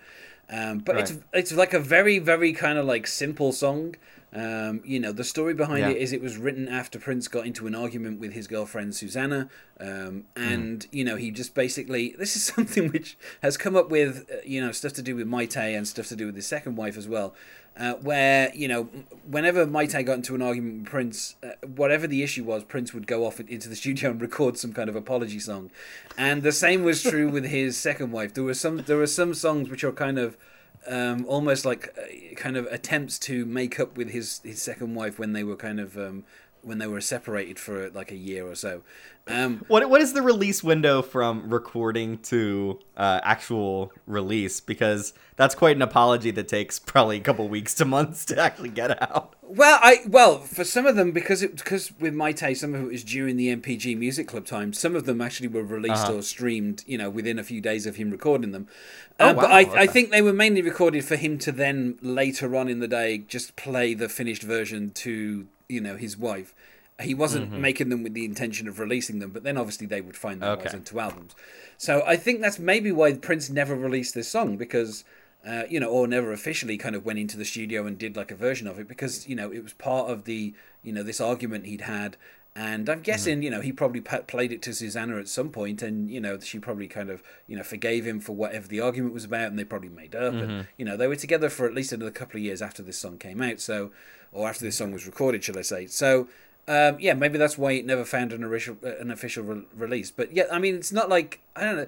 Um, 0.50 0.80
but 0.80 0.98
it's 0.98 1.12
Right. 1.12 1.24
it's 1.34 1.52
like 1.54 1.74
a 1.74 1.80
very 1.80 2.20
very 2.20 2.52
kind 2.54 2.78
of 2.78 2.86
like 2.86 3.08
simple 3.08 3.52
song. 3.52 3.96
Um, 4.34 4.82
you 4.86 4.98
know, 4.98 5.12
the 5.12 5.26
story 5.26 5.54
behind 5.54 5.80
Yeah. 5.80 5.90
it 5.90 5.98
is 5.98 6.14
it 6.14 6.22
was 6.22 6.38
written 6.38 6.70
after 6.70 6.98
Prince 6.98 7.28
got 7.28 7.46
into 7.46 7.68
an 7.68 7.76
argument 7.76 8.20
with 8.22 8.32
his 8.32 8.48
girlfriend 8.48 8.96
Susannah, 8.96 9.50
um, 9.80 10.24
and 10.38 10.88
you 10.92 11.04
know 11.04 11.18
he 11.18 11.32
just 11.32 11.54
basically 11.54 12.16
this 12.20 12.36
is 12.38 12.44
something 12.44 12.90
which 12.92 13.18
has 13.42 13.58
come 13.58 13.76
up 13.76 13.90
with 13.90 14.30
uh, 14.32 14.38
you 14.46 14.62
know 14.62 14.72
stuff 14.72 14.94
to 14.94 15.02
do 15.02 15.16
with 15.18 15.28
Mayte 15.28 15.78
and 15.78 15.86
stuff 15.88 16.08
to 16.08 16.16
do 16.16 16.26
with 16.28 16.36
his 16.36 16.48
second 16.48 16.76
wife 16.78 16.98
as 16.98 17.10
well, 17.10 17.34
uh, 17.78 17.94
where 17.96 18.52
you 18.54 18.68
know 18.68 18.84
whenever 19.26 19.66
Mayte 19.66 20.06
got 20.06 20.16
into 20.16 20.36
an 20.36 20.42
argument 20.42 20.82
with 20.82 20.86
Prince, 20.86 21.36
uh, 21.44 21.68
whatever 21.68 22.08
the 22.08 22.24
issue 22.24 22.44
was, 22.44 22.64
Prince 22.64 22.94
would 22.94 23.08
go 23.08 23.26
off 23.26 23.40
into 23.40 23.70
the 23.70 23.76
studio 23.76 24.12
and 24.12 24.22
record 24.22 24.58
some 24.58 24.74
kind 24.74 24.90
of 24.90 24.96
apology 24.96 25.40
song, 25.40 25.72
and 26.18 26.44
the 26.44 26.52
same 26.52 26.84
was 26.84 27.02
true 27.02 27.30
with 27.30 27.46
his 27.46 27.78
second 27.78 28.12
wife. 28.12 28.34
There 28.34 28.44
were 28.44 28.54
some 28.54 28.78
there 28.78 28.98
were 28.98 29.08
some 29.08 29.34
songs 29.34 29.70
which 29.70 29.84
are 29.84 29.92
kind 29.92 30.20
of 30.20 30.38
um, 30.88 31.26
almost 31.28 31.66
like 31.66 31.96
uh, 31.98 32.36
kind 32.36 32.58
of 32.58 32.66
attempts 32.68 33.20
to 33.20 33.46
make 33.46 33.80
up 33.80 33.98
with 33.98 34.10
his 34.12 34.42
his 34.44 34.62
second 34.62 34.96
wife 34.96 35.18
when 35.18 35.34
they 35.34 35.44
were 35.44 35.56
kind 35.56 35.80
of 35.80 35.98
um, 35.98 36.24
when 36.64 36.78
they 36.78 36.88
were 36.88 37.02
separated 37.02 37.60
for 37.60 37.90
like 37.92 38.12
a 38.12 38.16
year 38.18 38.46
or 38.48 38.56
so. 38.56 38.82
Um, 39.28 39.64
What 39.68 39.88
what 39.90 40.02
is 40.02 40.14
the 40.14 40.22
release 40.24 40.64
window 40.64 41.02
from 41.04 41.50
recording 41.54 42.18
to 42.24 42.80
uh, 42.98 43.20
actual 43.24 43.92
release? 44.08 44.60
Because 44.60 45.14
that's 45.36 45.54
quite 45.54 45.76
an 45.76 45.82
apology 45.84 46.32
that 46.32 46.48
takes 46.48 46.80
probably 46.80 47.18
a 47.18 47.22
couple 47.22 47.48
weeks 47.48 47.76
to 47.76 47.86
months 47.86 48.26
to 48.26 48.40
actually 48.40 48.70
get 48.70 49.00
out. 49.02 49.36
well, 49.44 49.78
I 49.82 50.00
well 50.08 50.40
for 50.40 50.64
some 50.64 50.88
of 50.88 50.96
them 50.96 51.12
because 51.12 51.44
it 51.44 51.56
because 51.58 51.92
with 52.00 52.16
my 52.16 52.32
taste, 52.32 52.62
some 52.62 52.74
of 52.74 52.82
it 52.82 52.88
was 52.88 53.04
during 53.04 53.38
the 53.38 53.56
NPG 53.56 53.96
Music 53.96 54.28
Club 54.28 54.46
time. 54.48 54.74
Some 54.74 54.96
of 54.96 55.06
them 55.06 55.22
actually 55.22 55.50
were 55.50 55.64
released 55.64 56.06
Uh-huh. 56.06 56.16
or 56.16 56.22
streamed, 56.24 56.84
you 56.88 56.98
know, 56.98 57.10
within 57.12 57.38
a 57.38 57.44
few 57.44 57.62
days 57.62 57.86
of 57.86 57.98
him 57.98 58.10
recording 58.10 58.52
them. 58.52 58.68
Oh, 59.20 59.28
Uh, 59.28 59.34
But 59.36 59.50
wow, 59.50 59.56
I, 59.56 59.60
I 59.60 59.64
okay. 59.84 59.88
think 59.88 60.10
they 60.10 60.24
were 60.24 60.34
mainly 60.34 60.64
recorded 60.64 61.06
for 61.06 61.16
him 61.16 61.38
to 61.40 61.52
then 61.52 62.00
later 62.02 62.56
on 62.56 62.68
in 62.68 62.80
the 62.80 62.88
day 62.88 63.20
just 63.20 63.56
play 63.56 63.94
the 63.94 64.10
finished 64.10 64.42
version 64.42 64.90
to 65.06 65.46
you 65.72 65.82
know 65.82 65.98
his 65.98 66.18
wife. 66.18 66.54
He 67.02 67.16
wasn't 67.16 67.58
making 67.58 67.90
them 67.90 68.04
with 68.04 68.14
the 68.14 68.26
intention 68.26 68.68
of 68.68 68.78
releasing 68.78 69.18
them, 69.20 69.32
but 69.32 69.44
then 69.44 69.58
obviously 69.58 69.88
they 69.88 70.02
would 70.02 70.16
find 70.18 70.40
their 70.40 70.56
ways 70.56 70.68
Okay. 70.68 70.78
into 70.78 71.00
albums. 71.00 71.34
So 71.78 72.04
I 72.06 72.16
think 72.16 72.42
that's 72.42 72.60
maybe 72.60 72.92
why 72.92 73.14
Prince 73.14 73.50
never 73.50 73.76
released 73.76 74.14
this 74.14 74.28
song 74.28 74.56
because, 74.56 75.04
uh, 75.44 75.64
you 75.68 75.80
know, 75.80 75.90
or 75.90 76.06
never 76.08 76.32
officially 76.32 76.78
kind 76.78 76.96
of 76.96 77.04
went 77.04 77.18
into 77.18 77.38
the 77.38 77.46
studio 77.46 77.88
and 77.88 77.98
did 77.98 78.16
like 78.16 78.30
a 78.30 78.36
version 78.36 78.68
of 78.68 78.78
it 78.78 78.88
because 78.88 79.28
you 79.28 79.36
know 79.36 79.52
it 79.52 79.64
was 79.64 79.74
part 79.74 80.12
of 80.12 80.26
the 80.26 80.54
you 80.84 80.94
know 80.94 81.02
this 81.02 81.20
argument 81.22 81.66
he'd 81.66 81.82
had. 81.82 82.18
And 82.54 82.90
I'm 82.90 83.00
guessing, 83.00 83.44
you 83.44 83.50
know, 83.50 83.62
he 83.62 83.72
probably 83.72 84.02
played 84.02 84.52
it 84.52 84.62
to 84.64 84.74
Susannah 84.74 85.18
at 85.18 85.30
some 85.30 85.52
point, 85.52 85.82
and 85.82 86.12
you 86.12 86.20
know, 86.20 86.38
she 86.40 86.60
probably 86.60 86.88
kind 86.88 87.10
of, 87.10 87.24
you 87.48 87.56
know, 87.56 87.64
forgave 87.64 88.06
him 88.06 88.20
for 88.20 88.36
whatever 88.36 88.68
the 88.68 88.82
argument 88.82 89.14
was 89.14 89.24
about, 89.24 89.48
and 89.48 89.58
they 89.58 89.64
probably 89.64 89.88
made 89.88 90.16
up. 90.16 90.34
And 90.34 90.68
you 90.78 90.84
know, 90.84 90.98
they 90.98 91.08
were 91.08 91.16
together 91.16 91.50
for 91.50 91.66
at 91.66 91.74
least 91.74 91.94
another 91.94 92.12
couple 92.12 92.38
of 92.40 92.44
years 92.44 92.62
after 92.62 92.84
this 92.84 92.98
song 92.98 93.18
came 93.18 93.42
out, 93.42 93.62
so, 93.62 93.92
or 94.34 94.50
after 94.50 94.66
this 94.66 94.78
song 94.78 94.92
was 94.92 95.06
recorded, 95.06 95.46
shall 95.46 95.58
I 95.58 95.62
say? 95.62 95.88
So, 95.88 96.28
um, 96.68 96.98
yeah, 97.00 97.14
maybe 97.14 97.38
that's 97.38 97.58
why 97.58 97.72
it 97.72 97.86
never 97.86 98.04
found 98.04 98.34
an 98.34 98.44
official 98.44 98.76
uh, 98.84 98.98
an 98.98 99.12
official 99.12 99.44
re- 99.46 99.64
release. 99.74 100.12
But 100.12 100.34
yeah, 100.34 100.44
I 100.52 100.60
mean, 100.60 100.76
it's 100.76 100.92
not 100.92 101.08
like 101.08 101.40
I 101.56 101.64
don't 101.64 101.78
know. 101.78 101.88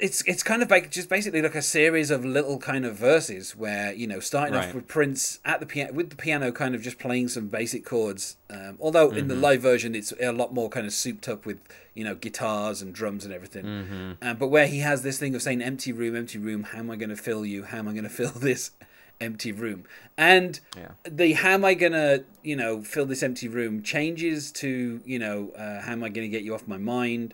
It's 0.00 0.22
it's 0.26 0.42
kind 0.42 0.62
of 0.62 0.70
like 0.70 0.90
just 0.90 1.08
basically 1.08 1.40
like 1.42 1.54
a 1.54 1.62
series 1.62 2.10
of 2.10 2.24
little 2.24 2.58
kind 2.58 2.84
of 2.84 2.96
verses 2.96 3.56
where 3.56 3.92
you 3.92 4.06
know 4.06 4.20
starting 4.20 4.54
off 4.68 4.74
with 4.74 4.86
Prince 4.88 5.40
at 5.44 5.60
the 5.60 5.66
piano 5.66 5.92
with 5.92 6.10
the 6.10 6.16
piano 6.16 6.52
kind 6.52 6.74
of 6.74 6.82
just 6.82 6.98
playing 6.98 7.28
some 7.28 7.48
basic 7.48 7.84
chords. 7.84 8.36
Um, 8.50 8.76
although 8.80 9.10
in 9.10 9.28
the 9.28 9.34
live 9.34 9.62
version 9.62 9.94
it's 9.94 10.12
a 10.20 10.30
lot 10.32 10.52
more 10.52 10.68
kind 10.68 10.86
of 10.86 10.92
souped 10.92 11.28
up 11.28 11.46
with 11.46 11.58
you 11.94 12.04
know 12.04 12.14
guitars 12.14 12.82
and 12.82 12.94
drums 12.94 13.24
and 13.24 13.32
everything. 13.32 14.16
Um, 14.22 14.36
but 14.36 14.48
where 14.48 14.66
he 14.66 14.80
has 14.80 15.02
this 15.02 15.18
thing 15.18 15.34
of 15.34 15.42
saying 15.42 15.62
"empty 15.62 15.92
room, 15.92 16.14
empty 16.14 16.38
room, 16.38 16.64
how 16.64 16.78
am 16.78 16.90
I 16.90 16.96
going 16.96 17.10
to 17.10 17.16
fill 17.16 17.44
you? 17.46 17.64
How 17.64 17.78
am 17.78 17.88
I 17.88 17.92
going 17.92 18.04
to 18.10 18.10
fill 18.10 18.32
this 18.32 18.72
empty 19.20 19.52
room?" 19.52 19.84
And 20.18 20.60
Yeah. 20.76 20.92
the 21.08 21.32
"how 21.32 21.50
am 21.50 21.64
I 21.64 21.74
going 21.74 21.92
to 21.92 22.24
you 22.42 22.56
know 22.56 22.82
fill 22.82 23.06
this 23.06 23.22
empty 23.22 23.48
room" 23.48 23.82
changes 23.82 24.52
to 24.52 25.00
you 25.04 25.18
know 25.18 25.50
uh, 25.56 25.80
"how 25.82 25.92
am 25.92 26.04
I 26.04 26.08
going 26.10 26.30
to 26.30 26.36
get 26.36 26.42
you 26.44 26.54
off 26.54 26.68
my 26.68 26.78
mind." 26.78 27.32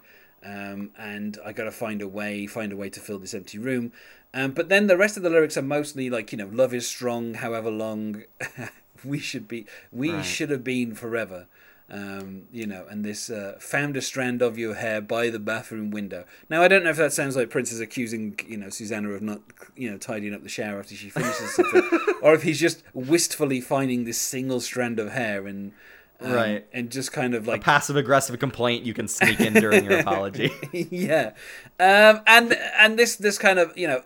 Um, 0.48 0.90
and 0.98 1.36
I 1.44 1.52
got 1.52 1.64
to 1.64 1.70
find 1.72 2.00
a 2.00 2.08
way, 2.08 2.46
find 2.46 2.72
a 2.72 2.76
way 2.76 2.88
to 2.90 3.00
fill 3.00 3.18
this 3.18 3.34
empty 3.34 3.58
room. 3.58 3.92
Um, 4.32 4.52
but 4.52 4.68
then 4.68 4.86
the 4.86 4.96
rest 4.96 5.16
of 5.16 5.22
the 5.22 5.30
lyrics 5.30 5.56
are 5.58 5.62
mostly 5.62 6.08
like 6.08 6.32
you 6.32 6.38
know, 6.38 6.48
love 6.50 6.72
is 6.72 6.86
strong, 6.86 7.34
however 7.34 7.70
long 7.70 8.22
we 9.04 9.18
should 9.18 9.46
be, 9.48 9.66
we 9.92 10.14
Right. 10.16 10.24
should 10.24 10.50
have 10.50 10.64
been 10.64 10.94
forever. 10.94 11.46
Um, 11.90 12.42
you 12.52 12.66
know, 12.66 12.84
and 12.90 13.02
this 13.02 13.30
uh, 13.30 13.56
found 13.60 13.96
a 13.96 14.02
strand 14.02 14.42
of 14.42 14.58
your 14.58 14.74
hair 14.74 15.00
by 15.00 15.30
the 15.30 15.38
bathroom 15.38 15.90
window. 15.90 16.24
Now 16.50 16.62
I 16.62 16.68
don't 16.68 16.84
know 16.84 16.90
if 16.90 16.98
that 16.98 17.14
sounds 17.14 17.34
like 17.34 17.48
Prince 17.48 17.72
is 17.72 17.80
accusing 17.80 18.38
you 18.46 18.58
know 18.58 18.68
Susannah 18.68 19.10
of 19.10 19.22
not 19.22 19.40
you 19.74 19.90
know 19.90 19.96
tidying 19.96 20.34
up 20.34 20.42
the 20.42 20.50
shower 20.50 20.80
after 20.80 20.94
she 20.94 21.08
finishes 21.08 21.54
something, 21.56 21.82
or 22.22 22.34
if 22.34 22.42
he's 22.42 22.60
just 22.60 22.82
wistfully 22.92 23.62
finding 23.62 24.04
this 24.04 24.18
single 24.18 24.60
strand 24.60 24.98
of 24.98 25.12
hair 25.12 25.46
and 25.46 25.72
um, 26.20 26.32
Right. 26.32 26.66
and 26.72 26.90
just 26.90 27.12
kind 27.12 27.34
of 27.34 27.46
like 27.46 27.60
a 27.60 27.64
Passive 27.64 27.96
aggressive 27.96 28.38
complaint 28.38 28.84
you 28.84 28.92
can 28.94 29.06
sneak 29.08 29.40
in 29.40 29.52
during 29.54 29.84
your 29.84 29.98
apology. 30.00 30.50
yeah, 30.72 31.30
um, 31.78 32.20
and 32.26 32.52
and 32.76 32.98
this 32.98 33.16
this 33.16 33.38
kind 33.38 33.58
of 33.58 33.76
you 33.78 33.86
know 33.86 34.02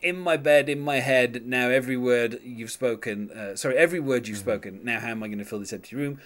in 0.00 0.16
my 0.16 0.36
bed 0.36 0.68
in 0.68 0.80
my 0.80 1.00
head 1.00 1.44
now 1.46 1.68
every 1.68 1.96
word 1.96 2.40
you've 2.44 2.70
spoken 2.70 3.30
uh, 3.32 3.56
sorry 3.56 3.76
every 3.76 4.00
word 4.00 4.28
you've 4.28 4.38
spoken 4.38 4.80
now 4.84 5.00
how 5.00 5.08
am 5.08 5.22
I 5.22 5.26
going 5.28 5.38
to 5.38 5.44
fill 5.44 5.58
this 5.60 5.72
empty 5.72 5.96
room? 5.96 6.20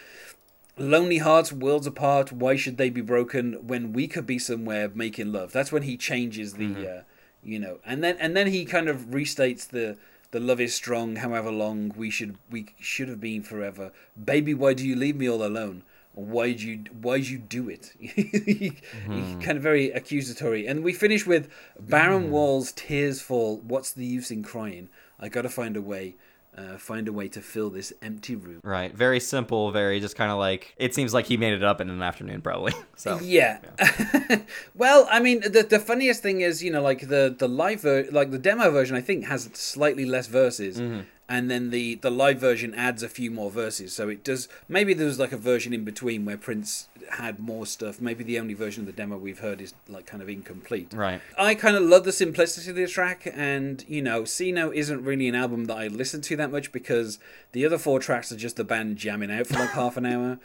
Lonely 0.77 1.19
hearts, 1.19 1.53
worlds 1.53 1.87
apart. 1.87 2.33
Why 2.33 2.57
should 2.57 2.79
they 2.79 2.91
be 2.91 3.01
broken 3.01 3.65
when 3.67 3.93
we 3.93 4.09
could 4.09 4.27
be 4.27 4.41
somewhere 4.41 4.91
making 4.93 5.31
love? 5.31 5.53
That's 5.53 5.71
when 5.71 5.85
he 5.85 5.97
changes 5.97 6.55
the, 6.55 6.89
uh, 6.99 7.03
you 7.45 7.61
know, 7.61 7.79
and 7.87 8.03
then 8.03 8.17
and 8.19 8.37
then 8.37 8.49
he 8.49 8.65
kind 8.65 8.89
of 8.89 9.03
restates 9.11 9.69
the 9.69 9.97
the 10.35 10.41
love 10.41 10.61
is 10.61 10.75
strong, 10.75 11.15
however 11.15 11.53
long 11.53 11.95
we 11.97 12.11
should 12.11 12.39
we 12.51 12.67
should 12.81 13.09
have 13.09 13.21
been 13.21 13.45
forever. 13.45 13.93
Baby, 14.23 14.53
why 14.53 14.75
do 14.75 14.85
you 14.85 14.97
leave 14.97 15.15
me 15.15 15.31
all 15.31 15.47
alone? 15.47 15.85
Why'd 16.13 16.61
you 16.61 16.83
why'd 17.01 17.27
you 17.27 17.39
do 17.39 17.69
it? 17.69 17.93
He 18.01 18.73
mm-hmm. 19.07 19.39
kind 19.39 19.57
of 19.57 19.63
very 19.63 19.93
accusatory. 19.93 20.67
And 20.67 20.83
we 20.83 20.93
finish 20.93 21.25
with 21.25 21.49
Barren 21.79 22.25
mm. 22.25 22.29
Wall's 22.31 22.73
tears 22.73 23.21
fall. 23.21 23.59
What's 23.59 23.93
the 23.93 24.05
use 24.05 24.33
in 24.33 24.43
crying? 24.43 24.89
I 25.21 25.29
got 25.29 25.43
to 25.43 25.49
find 25.49 25.77
a 25.77 25.81
way, 25.81 26.17
uh, 26.57 26.77
find 26.79 27.09
a 27.09 27.13
way 27.13 27.29
to 27.29 27.41
fill 27.41 27.71
this 27.71 27.93
empty 28.03 28.37
room. 28.37 28.61
right. 28.63 28.95
Very 28.95 29.21
simple, 29.21 29.71
very 29.71 30.01
just 30.01 30.17
kind 30.17 30.31
of 30.31 30.39
like 30.39 30.75
it 30.77 30.95
seems 30.95 31.13
like 31.13 31.27
he 31.27 31.37
made 31.37 31.53
it 31.53 31.65
up 31.65 31.81
in 31.81 31.91
an 31.91 32.03
afternoon 32.03 32.41
probably. 32.43 32.73
So 32.97 33.19
Yeah. 33.21 33.59
well, 34.75 35.07
I 35.11 35.21
mean, 35.21 35.41
the 35.41 35.67
the 35.69 35.81
funniest 35.81 36.23
thing 36.23 36.41
is, 36.43 36.63
you 36.63 36.71
know, 36.71 36.83
like 36.83 37.09
the 37.09 37.35
the 37.37 37.49
live 37.49 37.81
ver- 37.83 38.09
like 38.13 38.31
the 38.31 38.39
demo 38.39 38.71
version, 38.71 38.97
I 38.97 39.01
think 39.01 39.25
has 39.27 39.51
slightly 39.53 40.05
less 40.05 40.27
verses, 40.29 40.81
and 41.29 41.51
then 41.51 41.71
the 41.71 41.95
the 41.97 42.11
live 42.11 42.39
version 42.39 42.75
adds 42.75 43.03
a 43.03 43.09
few 43.09 43.31
more 43.31 43.51
verses. 43.51 43.93
So 43.95 44.09
it 44.09 44.23
does. 44.25 44.49
Maybe 44.69 44.93
there 44.95 45.07
was 45.07 45.19
like 45.19 45.33
a 45.33 45.37
version 45.39 45.73
in 45.73 45.85
between 45.85 46.25
where 46.25 46.37
Prince 46.37 46.89
had 47.13 47.39
more 47.39 47.67
stuff. 47.67 48.01
Maybe 48.01 48.25
the 48.25 48.39
only 48.39 48.55
version 48.55 48.83
of 48.83 48.87
the 48.87 48.93
demo 48.93 49.17
we've 49.19 49.39
heard 49.41 49.61
is 49.61 49.75
like 49.89 50.07
kind 50.07 50.23
of 50.23 50.29
incomplete. 50.29 50.93
Right. 50.95 51.21
I 51.39 51.55
kind 51.55 51.77
of 51.77 51.83
love 51.83 52.05
the 52.05 52.13
simplicity 52.13 52.71
of 52.71 52.77
the 52.77 52.87
track, 52.87 53.27
and 53.35 53.85
you 53.89 54.03
know, 54.03 54.25
C 54.25 54.53
Note 54.53 54.75
isn't 54.75 55.05
really 55.05 55.29
an 55.29 55.35
album 55.35 55.65
that 55.67 55.77
I 55.77 55.89
listen 55.89 56.21
to 56.23 56.37
that 56.37 56.51
much 56.53 56.73
because 56.73 57.19
the 57.53 57.65
other 57.65 57.79
four 57.79 58.01
tracks 58.01 58.31
are 58.33 58.37
just 58.37 58.57
the 58.57 58.65
band 58.65 58.97
jamming 58.97 59.31
out 59.31 59.47
for 59.47 59.55
like 59.59 59.71
half 59.83 59.97
an 59.97 60.07
hour, 60.07 60.39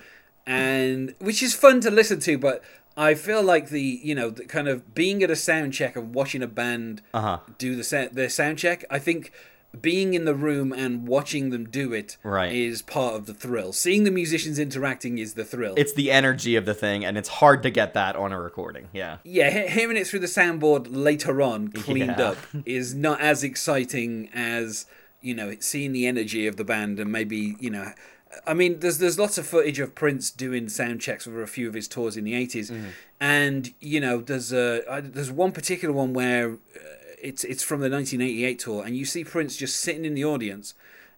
and 0.45 1.13
which 1.19 1.43
is 1.43 1.53
fun 1.53 1.79
to 1.81 1.91
listen 1.91 2.19
to, 2.21 2.37
but 2.37 2.63
I 2.97 3.13
feel 3.13 3.41
like 3.43 3.69
the 3.69 3.81
you 3.81 4.15
know 4.15 4.29
the 4.29 4.45
kind 4.45 4.67
of 4.67 4.93
being 4.95 5.23
at 5.23 5.31
a 5.31 5.35
sound 5.35 5.73
check 5.73 5.95
and 5.95 6.13
watching 6.13 6.41
a 6.41 6.47
band 6.47 7.01
Uh-huh. 7.13 7.39
do 7.57 7.75
the 7.75 7.83
sa- 7.83 8.07
their 8.11 8.29
sound 8.29 8.57
check. 8.57 8.83
I 8.89 8.99
think 8.99 9.31
being 9.79 10.13
in 10.15 10.25
the 10.25 10.33
room 10.35 10.73
and 10.73 11.07
watching 11.07 11.51
them 11.51 11.65
do 11.69 11.93
it 11.93 12.17
Right. 12.23 12.51
is 12.51 12.81
part 12.81 13.13
of 13.15 13.25
the 13.27 13.33
thrill. 13.33 13.71
Seeing 13.71 14.03
the 14.03 14.11
musicians 14.11 14.57
interacting 14.57 15.17
is 15.19 15.35
the 15.35 15.45
thrill. 15.45 15.75
It's 15.77 15.93
the 15.93 16.11
energy 16.11 16.55
of 16.55 16.65
the 16.65 16.73
thing 16.73 17.05
and 17.05 17.17
it's 17.17 17.29
hard 17.29 17.61
to 17.63 17.69
get 17.69 17.93
that 17.93 18.15
on 18.15 18.31
a 18.31 18.41
recording. 18.41 18.87
Yeah. 18.93 19.17
yeah, 19.23 19.49
he- 19.51 19.79
hearing 19.79 19.95
it 19.97 20.07
through 20.07 20.19
the 20.21 20.27
soundboard 20.27 20.87
later 20.89 21.41
on, 21.41 21.67
cleaned 21.69 22.15
Yeah. 22.17 22.29
up, 22.29 22.37
is 22.65 22.95
not 22.95 23.21
as 23.21 23.43
exciting 23.43 24.29
as 24.33 24.85
you 25.21 25.35
know 25.35 25.55
seeing 25.59 25.91
the 25.91 26.07
energy 26.07 26.47
of 26.47 26.55
the 26.57 26.63
band 26.63 26.99
and 26.99 27.11
maybe 27.11 27.55
you 27.59 27.69
know. 27.69 27.91
I 28.45 28.53
mean, 28.53 28.79
there's 28.79 28.99
there's 28.99 29.17
lots 29.19 29.37
of 29.37 29.45
footage 29.47 29.79
of 29.79 29.95
Prince 29.95 30.29
doing 30.31 30.69
sound 30.69 31.01
checks 31.01 31.25
for 31.25 31.41
a 31.41 31.47
few 31.47 31.67
of 31.67 31.73
his 31.73 31.87
tours 31.87 32.15
in 32.15 32.23
the 32.25 32.33
80s, 32.33 32.71
and 33.19 33.73
you 33.79 33.99
know 33.99 34.19
there's 34.21 34.53
a 34.53 35.01
there's 35.03 35.31
one 35.31 35.51
particular 35.51 35.93
one 35.93 36.13
where 36.13 36.51
uh, 36.53 36.57
it's 37.21 37.43
it's 37.43 37.63
from 37.63 37.79
the 37.81 37.89
1988 37.89 38.59
tour, 38.59 38.83
and 38.85 38.95
you 38.95 39.05
see 39.05 39.23
Prince 39.23 39.55
just 39.57 39.77
sitting 39.77 40.05
in 40.05 40.13
the 40.13 40.25
audience, 40.25 40.73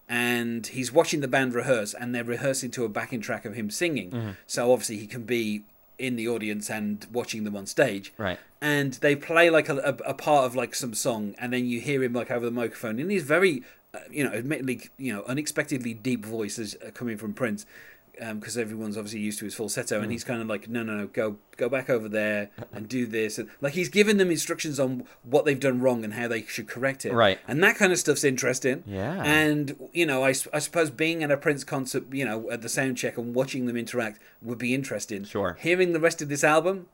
and 0.10 0.68
he's 0.68 0.92
watching 0.92 1.22
the 1.22 1.28
band 1.28 1.54
rehearse, 1.54 1.94
and 1.94 2.14
they're 2.14 2.24
rehearsing 2.24 2.72
to 2.72 2.86
a 2.86 2.90
backing 2.90 3.22
track 3.22 3.46
of 3.46 3.56
him 3.56 3.70
singing. 3.70 4.36
So 4.48 4.72
obviously 4.72 4.98
he 4.98 5.08
can 5.08 5.24
be 5.24 5.64
in 5.98 6.16
the 6.16 6.28
audience 6.28 6.70
and 6.70 7.06
watching 7.14 7.44
them 7.44 7.56
on 7.56 7.68
stage 7.68 8.12
Right. 8.18 8.40
and 8.60 8.94
they 8.96 9.16
play 9.16 9.52
like 9.52 9.70
a, 9.70 9.76
a, 9.78 10.10
a 10.10 10.14
part 10.16 10.46
of 10.46 10.56
like 10.56 10.74
some 10.74 10.96
song 10.96 11.36
and 11.38 11.54
then 11.54 11.68
you 11.68 11.80
hear 11.80 12.02
him 12.02 12.12
like 12.14 12.32
over 12.32 12.44
the 12.44 12.50
microphone 12.52 12.98
in 12.98 13.12
his 13.12 13.22
very 13.22 13.62
uh, 13.94 14.00
you 14.10 14.24
know 14.24 14.32
admittedly 14.32 14.90
you 14.98 15.14
know 15.14 15.22
unexpectedly 15.28 15.94
deep 15.94 16.26
voices 16.26 16.76
coming 16.96 17.18
from 17.18 17.34
prince 17.36 17.68
because 18.20 18.58
everyone's 18.58 18.98
obviously 18.98 19.20
used 19.20 19.40
to 19.40 19.46
his 19.46 19.56
falsetto 19.56 19.98
Hmm. 19.98 20.04
and 20.04 20.12
he's 20.12 20.24
kind 20.24 20.42
of 20.42 20.48
like 20.48 20.68
no 20.70 20.84
no 20.84 20.96
no 20.98 21.08
go 21.08 21.38
go 21.58 21.70
back 21.70 21.90
over 21.90 22.08
there 22.10 22.50
and 22.72 22.88
do 22.88 23.06
this 23.06 23.38
and 23.38 23.50
like 23.62 23.74
he's 23.74 23.90
given 23.90 24.18
them 24.18 24.30
instructions 24.32 24.80
on 24.80 25.06
what 25.24 25.46
they've 25.46 25.60
done 25.60 25.80
wrong 25.82 26.04
and 26.04 26.14
how 26.16 26.28
they 26.28 26.44
should 26.44 26.68
correct 26.68 27.06
it 27.06 27.14
Right. 27.14 27.40
and 27.48 27.64
that 27.64 27.76
kind 27.78 27.92
of 27.92 28.00
stuff's 28.00 28.24
interesting 28.24 28.84
Yeah. 28.86 29.24
and 29.24 29.76
you 29.94 30.06
know 30.06 30.24
I, 30.24 30.30
I 30.54 30.60
suppose 30.60 30.90
being 30.90 31.24
at 31.24 31.32
a 31.32 31.38
prince 31.38 31.64
concert 31.64 32.04
you 32.12 32.26
know 32.26 32.50
at 32.52 32.62
the 32.62 32.70
sound 32.70 32.98
check 32.98 33.18
and 33.18 33.34
watching 33.34 33.66
them 33.66 33.78
interact 33.78 34.20
would 34.42 34.58
be 34.58 34.74
interesting 34.74 35.24
Sure. 35.24 35.58
hearing 35.60 35.94
the 35.94 36.00
rest 36.00 36.22
of 36.22 36.30
this 36.30 36.44
album 36.44 36.88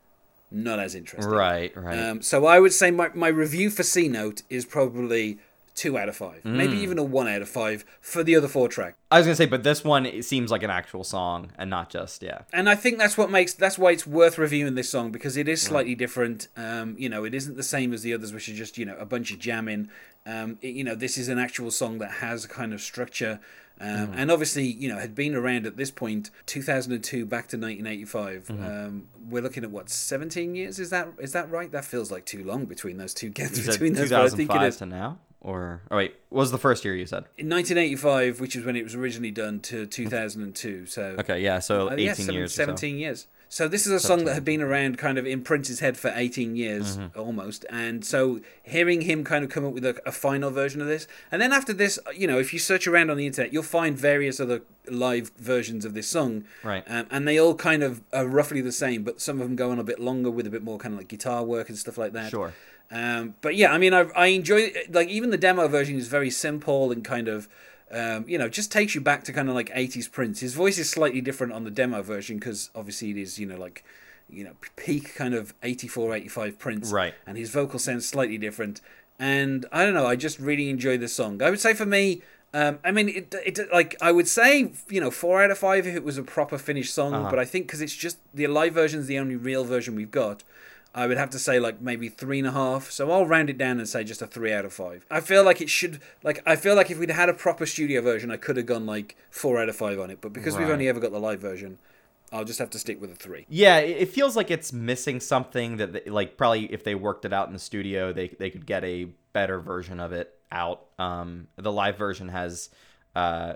not 0.50 0.78
as 0.78 0.94
interesting 0.94 1.30
Right, 1.30 1.76
right. 1.76 1.98
um, 1.98 2.22
so 2.22 2.46
I 2.46 2.58
would 2.58 2.72
say 2.72 2.90
my, 2.90 3.10
my 3.14 3.28
review 3.28 3.68
for 3.68 3.82
C 3.82 4.08
Note 4.08 4.42
is 4.48 4.64
probably 4.64 5.38
two 5.78 5.96
out 5.96 6.08
of 6.08 6.16
five, 6.16 6.44
maybe 6.44 6.74
Mm. 6.74 6.80
even 6.82 6.98
a 6.98 7.02
one 7.02 7.28
out 7.28 7.40
of 7.42 7.48
five 7.48 7.84
for 8.00 8.22
the 8.22 8.36
other 8.36 8.48
four 8.48 8.68
tracks. 8.68 8.96
I 9.10 9.18
was 9.18 9.26
gonna 9.26 9.36
say, 9.36 9.46
but 9.46 9.62
this 9.62 9.82
one 9.84 10.04
it 10.04 10.24
seems 10.24 10.50
like 10.50 10.62
an 10.62 10.70
actual 10.70 11.04
song 11.04 11.50
and 11.56 11.70
not 11.70 11.88
just 11.90 12.22
yeah. 12.22 12.40
And 12.52 12.68
I 12.68 12.74
think 12.74 12.98
that's 12.98 13.16
what 13.16 13.30
makes 13.30 13.54
that's 13.54 13.78
why 13.78 13.92
it's 13.92 14.06
worth 14.06 14.36
reviewing 14.38 14.74
this 14.74 14.90
song 14.90 15.10
because 15.10 15.36
it 15.36 15.48
is 15.48 15.62
slightly 15.62 15.94
different. 15.94 16.48
Um, 16.56 16.94
you 16.98 17.08
know, 17.08 17.24
it 17.24 17.34
isn't 17.34 17.56
the 17.56 17.62
same 17.62 17.92
as 17.92 18.02
the 18.02 18.12
others, 18.12 18.32
which 18.34 18.48
are 18.48 18.54
just 18.54 18.76
you 18.76 18.84
know 18.84 18.96
a 18.98 19.06
bunch 19.06 19.30
of 19.32 19.38
jamming. 19.38 19.88
Um, 20.26 20.58
it- 20.60 20.74
you 20.74 20.84
know, 20.84 20.94
this 20.94 21.16
is 21.16 21.28
an 21.28 21.38
actual 21.38 21.70
song 21.70 21.98
that 21.98 22.10
has 22.20 22.44
a 22.44 22.48
kind 22.48 22.74
of 22.74 22.80
structure. 22.82 23.40
Um, 23.80 24.10
And 24.12 24.28
obviously, 24.32 24.64
you 24.64 24.88
know, 24.88 24.98
had 24.98 25.14
been 25.14 25.36
around 25.36 25.64
at 25.64 25.76
this 25.76 25.92
point, 25.92 26.30
2002 26.46 27.24
back 27.24 27.46
to 27.48 27.56
1985. 27.56 28.50
Um, 28.50 29.04
we're 29.30 29.40
looking 29.42 29.62
at 29.62 29.70
what 29.70 29.88
17 29.88 30.54
years? 30.56 30.78
Is 30.80 30.90
that 30.90 31.08
is 31.20 31.32
that 31.32 31.48
right? 31.50 31.70
That 31.70 31.84
feels 31.84 32.10
like 32.10 32.24
too 32.26 32.42
long 32.44 32.64
between 32.64 32.96
those 32.96 33.14
two 33.14 33.28
gaps. 33.38 33.64
Between 33.64 33.92
those, 33.94 34.10
but 34.10 34.20
I 34.22 34.28
think 34.30 34.50
it 34.50 34.54
2005 34.54 34.76
to 34.78 34.86
now, 34.86 35.18
or 35.40 35.82
oh 35.90 35.96
wait, 35.96 36.14
what 36.30 36.40
was 36.40 36.50
the 36.50 36.58
first 36.58 36.84
year 36.84 36.94
you 36.96 37.06
said? 37.06 37.24
in 37.36 37.48
1985, 37.48 38.40
which 38.40 38.56
is 38.56 38.64
when 38.64 38.76
it 38.76 38.82
was 38.84 38.94
originally 38.94 39.30
done, 39.30 39.60
to 39.60 39.86
2002. 39.86 40.86
So 40.86 41.16
Okay, 41.20 41.40
yeah, 41.42 41.58
so 41.58 41.88
uh, 41.88 41.92
18 41.94 42.04
yeah, 42.06 42.12
seven- 42.14 42.34
years. 42.34 42.50
or 42.52 42.54
so. 42.54 42.62
17 42.64 42.98
years. 42.98 43.26
So 43.50 43.66
this 43.66 43.86
is 43.86 43.92
a 43.92 43.98
song 44.00 44.26
that 44.26 44.34
had 44.34 44.44
been 44.44 44.60
around 44.60 44.98
kind 44.98 45.16
of 45.16 45.24
in 45.26 45.40
Prince's 45.40 45.80
head 45.80 45.96
for 45.96 46.12
18 46.14 46.54
years 46.54 46.98
Mm-hmm. 46.98 47.18
almost. 47.18 47.64
And 47.70 48.04
so 48.04 48.40
hearing 48.62 49.00
him 49.00 49.24
kind 49.24 49.42
of 49.42 49.48
come 49.50 49.64
up 49.64 49.72
with 49.72 49.86
a, 49.86 49.98
a 50.04 50.12
final 50.12 50.50
version 50.50 50.82
of 50.82 50.86
this. 50.86 51.06
And 51.32 51.40
then 51.40 51.50
after 51.50 51.72
this, 51.72 51.98
you 52.14 52.26
know, 52.26 52.38
if 52.38 52.52
you 52.52 52.58
search 52.58 52.86
around 52.86 53.08
on 53.10 53.16
the 53.16 53.24
internet, 53.26 53.50
you'll 53.50 53.62
find 53.62 53.96
various 53.96 54.38
other 54.38 54.60
live 54.90 55.30
versions 55.38 55.86
of 55.86 55.94
this 55.94 56.08
song. 56.08 56.44
Right. 56.62 56.84
Um, 56.86 57.06
and 57.10 57.26
they 57.26 57.38
all 57.40 57.54
kind 57.54 57.82
of 57.82 58.02
are 58.12 58.26
roughly 58.26 58.60
the 58.60 58.70
same, 58.72 59.02
but 59.02 59.18
some 59.22 59.40
of 59.40 59.46
them 59.48 59.56
go 59.56 59.70
on 59.70 59.78
a 59.78 59.84
bit 59.84 59.98
longer 59.98 60.30
with 60.30 60.46
a 60.46 60.50
bit 60.50 60.62
more 60.62 60.76
kind 60.76 60.92
of 60.92 60.98
like 61.00 61.08
guitar 61.08 61.42
work 61.42 61.70
and 61.70 61.78
stuff 61.78 61.96
like 61.96 62.12
that. 62.12 62.30
Sure. 62.30 62.52
Um, 62.90 63.34
but 63.40 63.54
yeah, 63.54 63.72
I 63.72 63.78
mean, 63.78 63.92
I, 63.92 64.06
I 64.16 64.26
enjoy 64.28 64.72
like 64.90 65.08
even 65.08 65.30
the 65.30 65.38
demo 65.38 65.68
version 65.68 65.96
is 65.96 66.08
very 66.08 66.30
simple 66.30 66.90
and 66.90 67.04
kind 67.04 67.28
of, 67.28 67.48
um, 67.90 68.24
you 68.26 68.38
know, 68.38 68.48
just 68.48 68.72
takes 68.72 68.94
you 68.94 69.00
back 69.00 69.24
to 69.24 69.32
kind 69.32 69.48
of 69.48 69.54
like 69.54 69.70
'80s 69.70 70.10
Prince. 70.10 70.40
His 70.40 70.54
voice 70.54 70.78
is 70.78 70.88
slightly 70.90 71.20
different 71.20 71.52
on 71.52 71.64
the 71.64 71.70
demo 71.70 72.02
version 72.02 72.38
because 72.38 72.70
obviously 72.74 73.10
it 73.10 73.18
is, 73.18 73.38
you 73.38 73.46
know, 73.46 73.58
like, 73.58 73.84
you 74.30 74.44
know, 74.44 74.52
peak 74.76 75.14
kind 75.14 75.34
of 75.34 75.54
'84, 75.62 76.14
'85 76.14 76.58
Prince, 76.58 76.92
Right. 76.92 77.14
And 77.26 77.36
his 77.36 77.50
vocal 77.50 77.78
sounds 77.78 78.08
slightly 78.08 78.38
different. 78.38 78.80
And 79.18 79.66
I 79.72 79.84
don't 79.84 79.94
know, 79.94 80.06
I 80.06 80.16
just 80.16 80.38
really 80.38 80.70
enjoy 80.70 80.96
the 80.96 81.08
song. 81.08 81.42
I 81.42 81.50
would 81.50 81.60
say 81.60 81.74
for 81.74 81.86
me. 81.86 82.22
Um, 82.54 82.78
I 82.82 82.92
mean, 82.92 83.10
it, 83.10 83.34
it 83.44 83.70
like 83.70 83.94
I 84.00 84.10
would 84.10 84.26
say, 84.26 84.72
you 84.88 85.02
know, 85.02 85.10
four 85.10 85.42
out 85.42 85.50
of 85.50 85.58
five 85.58 85.86
if 85.86 85.94
it 85.94 86.02
was 86.02 86.16
a 86.16 86.22
proper 86.22 86.56
finished 86.56 86.94
song. 86.94 87.12
Uh-huh. 87.12 87.28
But 87.28 87.38
I 87.38 87.44
think 87.44 87.66
because 87.66 87.82
it's 87.82 87.94
just 87.94 88.16
the 88.32 88.46
live 88.46 88.72
version 88.72 89.00
is 89.00 89.06
the 89.06 89.18
only 89.18 89.36
real 89.36 89.64
version 89.64 89.94
we've 89.94 90.10
got. 90.10 90.44
I 90.94 91.06
would 91.06 91.18
have 91.18 91.30
to 91.30 91.38
say 91.38 91.60
like 91.60 91.80
maybe 91.80 92.08
three 92.08 92.38
and 92.38 92.48
a 92.48 92.52
half. 92.52 92.90
So 92.90 93.10
I'll 93.10 93.26
round 93.26 93.50
it 93.50 93.58
down 93.58 93.78
and 93.78 93.88
say 93.88 94.04
just 94.04 94.22
a 94.22 94.26
three 94.26 94.52
out 94.52 94.64
of 94.64 94.72
five. 94.72 95.06
I 95.10 95.20
feel 95.20 95.44
like 95.44 95.60
it 95.60 95.70
should 95.70 96.00
like 96.22 96.42
I 96.46 96.56
feel 96.56 96.74
like 96.74 96.90
if 96.90 96.98
we'd 96.98 97.10
had 97.10 97.28
a 97.28 97.34
proper 97.34 97.66
studio 97.66 98.00
version, 98.00 98.30
I 98.30 98.36
could 98.36 98.56
have 98.56 98.66
gone 98.66 98.86
like 98.86 99.16
four 99.30 99.60
out 99.60 99.68
of 99.68 99.76
five 99.76 100.00
on 100.00 100.10
it. 100.10 100.20
But 100.20 100.32
because 100.32 100.56
we've 100.56 100.68
only 100.70 100.88
ever 100.88 101.00
got 101.00 101.12
the 101.12 101.20
live 101.20 101.40
version, 101.40 101.78
I'll 102.32 102.44
just 102.44 102.58
have 102.58 102.70
to 102.70 102.78
stick 102.78 103.00
with 103.00 103.10
a 103.10 103.14
three. 103.14 103.46
Yeah, 103.48 103.78
it 103.78 104.02
it 104.02 104.08
feels 104.08 104.36
like 104.36 104.50
it's 104.50 104.72
missing 104.72 105.20
something 105.20 105.76
that, 105.76 105.92
they, 105.92 106.10
like, 106.10 106.36
probably 106.36 106.72
if 106.72 106.84
they 106.84 106.94
worked 106.94 107.24
it 107.24 107.32
out 107.32 107.46
in 107.46 107.52
the 107.52 107.58
studio, 107.58 108.12
they 108.12 108.28
they 108.28 108.50
could 108.50 108.66
get 108.66 108.84
a 108.84 109.08
better 109.32 109.60
version 109.60 110.00
of 110.00 110.12
it 110.12 110.34
out. 110.50 110.86
Um, 110.98 111.48
the 111.56 111.72
live 111.72 111.96
version 111.96 112.28
has 112.28 112.70
uh, 113.14 113.54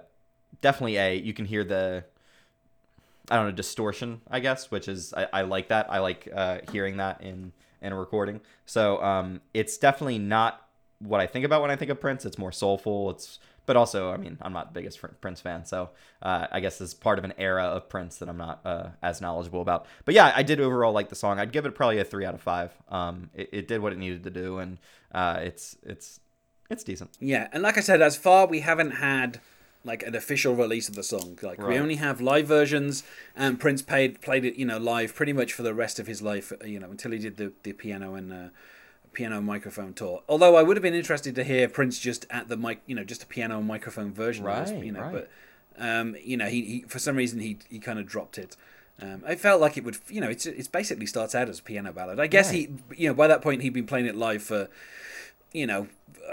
definitely 0.60 0.96
a 0.96 1.16
you 1.16 1.34
can 1.34 1.44
hear 1.44 1.64
the 1.64 2.04
I 3.30 3.36
don't 3.36 3.46
know 3.46 3.52
distortion, 3.52 4.20
I 4.30 4.40
guess, 4.40 4.70
which 4.70 4.88
is 4.88 5.14
I, 5.14 5.26
I 5.32 5.42
like 5.42 5.68
that. 5.68 5.90
I 5.90 6.00
like 6.00 6.28
uh, 6.34 6.58
hearing 6.70 6.96
that 6.98 7.22
in 7.22 7.52
in 7.80 7.92
a 7.92 7.96
recording. 7.96 8.40
So 8.66 9.02
um, 9.02 9.40
it's 9.54 9.76
definitely 9.78 10.18
not 10.18 10.68
what 10.98 11.20
I 11.20 11.26
think 11.26 11.44
about 11.44 11.62
when 11.62 11.70
I 11.70 11.76
think 11.76 11.90
of 11.90 12.00
Prince. 12.00 12.24
It's 12.24 12.38
more 12.38 12.52
soulful. 12.52 13.10
It's 13.10 13.38
but 13.64 13.76
also, 13.76 14.10
I 14.10 14.16
mean, 14.16 14.38
I'm 14.42 14.52
not 14.52 14.72
the 14.72 14.80
biggest 14.80 15.00
Prince 15.20 15.40
fan, 15.40 15.64
so 15.64 15.90
uh, 16.20 16.48
I 16.50 16.58
guess 16.60 16.78
this 16.78 16.88
is 16.88 16.94
part 16.94 17.18
of 17.18 17.24
an 17.24 17.32
era 17.38 17.62
of 17.62 17.88
Prince 17.88 18.18
that 18.18 18.28
I'm 18.28 18.36
not 18.36 18.60
uh, 18.64 18.88
as 19.02 19.20
knowledgeable 19.20 19.62
about. 19.62 19.86
But 20.04 20.14
yeah, 20.14 20.32
I 20.34 20.42
did 20.42 20.60
overall 20.60 20.92
like 20.92 21.10
the 21.10 21.14
song. 21.14 21.38
I'd 21.38 21.52
give 21.52 21.64
it 21.64 21.74
probably 21.74 21.98
a 21.98 22.04
three 22.04 22.24
out 22.24 22.34
of 22.34 22.40
five. 22.40 22.72
Um, 22.88 23.30
it, 23.34 23.48
it 23.52 23.68
did 23.68 23.80
what 23.80 23.92
it 23.92 23.98
needed 23.98 24.24
to 24.24 24.30
do, 24.30 24.58
and 24.58 24.78
uh, 25.12 25.38
it's 25.42 25.76
it's 25.84 26.18
it's 26.70 26.82
decent. 26.82 27.10
Yeah, 27.20 27.48
and 27.52 27.62
like 27.62 27.78
I 27.78 27.80
said, 27.82 28.02
as 28.02 28.16
far 28.16 28.46
we 28.46 28.60
haven't 28.60 28.92
had 28.92 29.40
like 29.84 30.02
an 30.02 30.14
official 30.14 30.54
release 30.54 30.88
of 30.88 30.94
the 30.94 31.02
song. 31.02 31.38
Like 31.42 31.58
we 31.58 31.78
only 31.78 31.96
have 31.96 32.20
live 32.20 32.46
versions, 32.46 33.02
and 33.34 33.58
Prince 33.58 33.82
played 33.82 34.20
played 34.20 34.44
it, 34.44 34.56
you 34.56 34.64
know, 34.64 34.78
live 34.78 35.14
pretty 35.14 35.32
much 35.32 35.52
for 35.52 35.62
the 35.62 35.74
rest 35.74 35.98
of 35.98 36.06
his 36.06 36.22
life, 36.22 36.52
uh, 36.52 36.64
you 36.64 36.78
know, 36.80 36.90
until 36.90 37.10
he 37.12 37.18
did 37.18 37.36
the 37.36 37.52
the 37.62 37.72
piano 37.72 38.14
and. 38.14 38.32
Uh, 38.32 38.48
piano 39.14 39.42
microphone 39.42 39.92
tour 39.92 40.22
although 40.26 40.56
i 40.56 40.62
would 40.62 40.74
have 40.74 40.82
been 40.82 40.94
interested 40.94 41.34
to 41.34 41.44
hear 41.44 41.68
prince 41.68 41.98
just 41.98 42.24
at 42.30 42.48
the 42.48 42.56
mic 42.56 42.80
you 42.86 42.94
know 42.94 43.04
just 43.04 43.22
a 43.22 43.26
piano 43.26 43.58
and 43.58 43.68
microphone 43.68 44.10
version 44.10 44.46
of 44.46 44.56
this, 44.64 44.70
Right, 44.74 44.82
you 44.86 44.90
know 44.90 45.02
right. 45.02 45.12
but 45.12 45.30
um, 45.78 46.16
you 46.22 46.36
know, 46.36 46.46
he, 46.46 46.62
he 46.64 46.80
for 46.88 46.98
some 46.98 47.16
reason 47.16 47.40
he 47.40 47.58
he 47.68 47.78
kind 47.78 47.98
of 47.98 48.06
dropped 48.06 48.38
it. 48.38 48.56
Um, 49.00 49.22
I 49.26 49.34
felt 49.34 49.60
like 49.60 49.76
it 49.76 49.84
would, 49.84 49.98
you 50.08 50.20
know, 50.20 50.28
it's 50.28 50.46
it's 50.46 50.68
basically 50.68 51.06
starts 51.06 51.34
out 51.34 51.48
as 51.48 51.58
a 51.58 51.62
piano 51.62 51.92
ballad. 51.92 52.20
I 52.20 52.26
guess 52.26 52.50
he, 52.50 52.68
you 52.96 53.08
know, 53.08 53.14
by 53.14 53.26
that 53.26 53.42
point 53.42 53.62
he'd 53.62 53.72
been 53.72 53.86
playing 53.86 54.06
it 54.06 54.14
live 54.14 54.42
for, 54.42 54.68
you 55.52 55.66
know, 55.66 55.86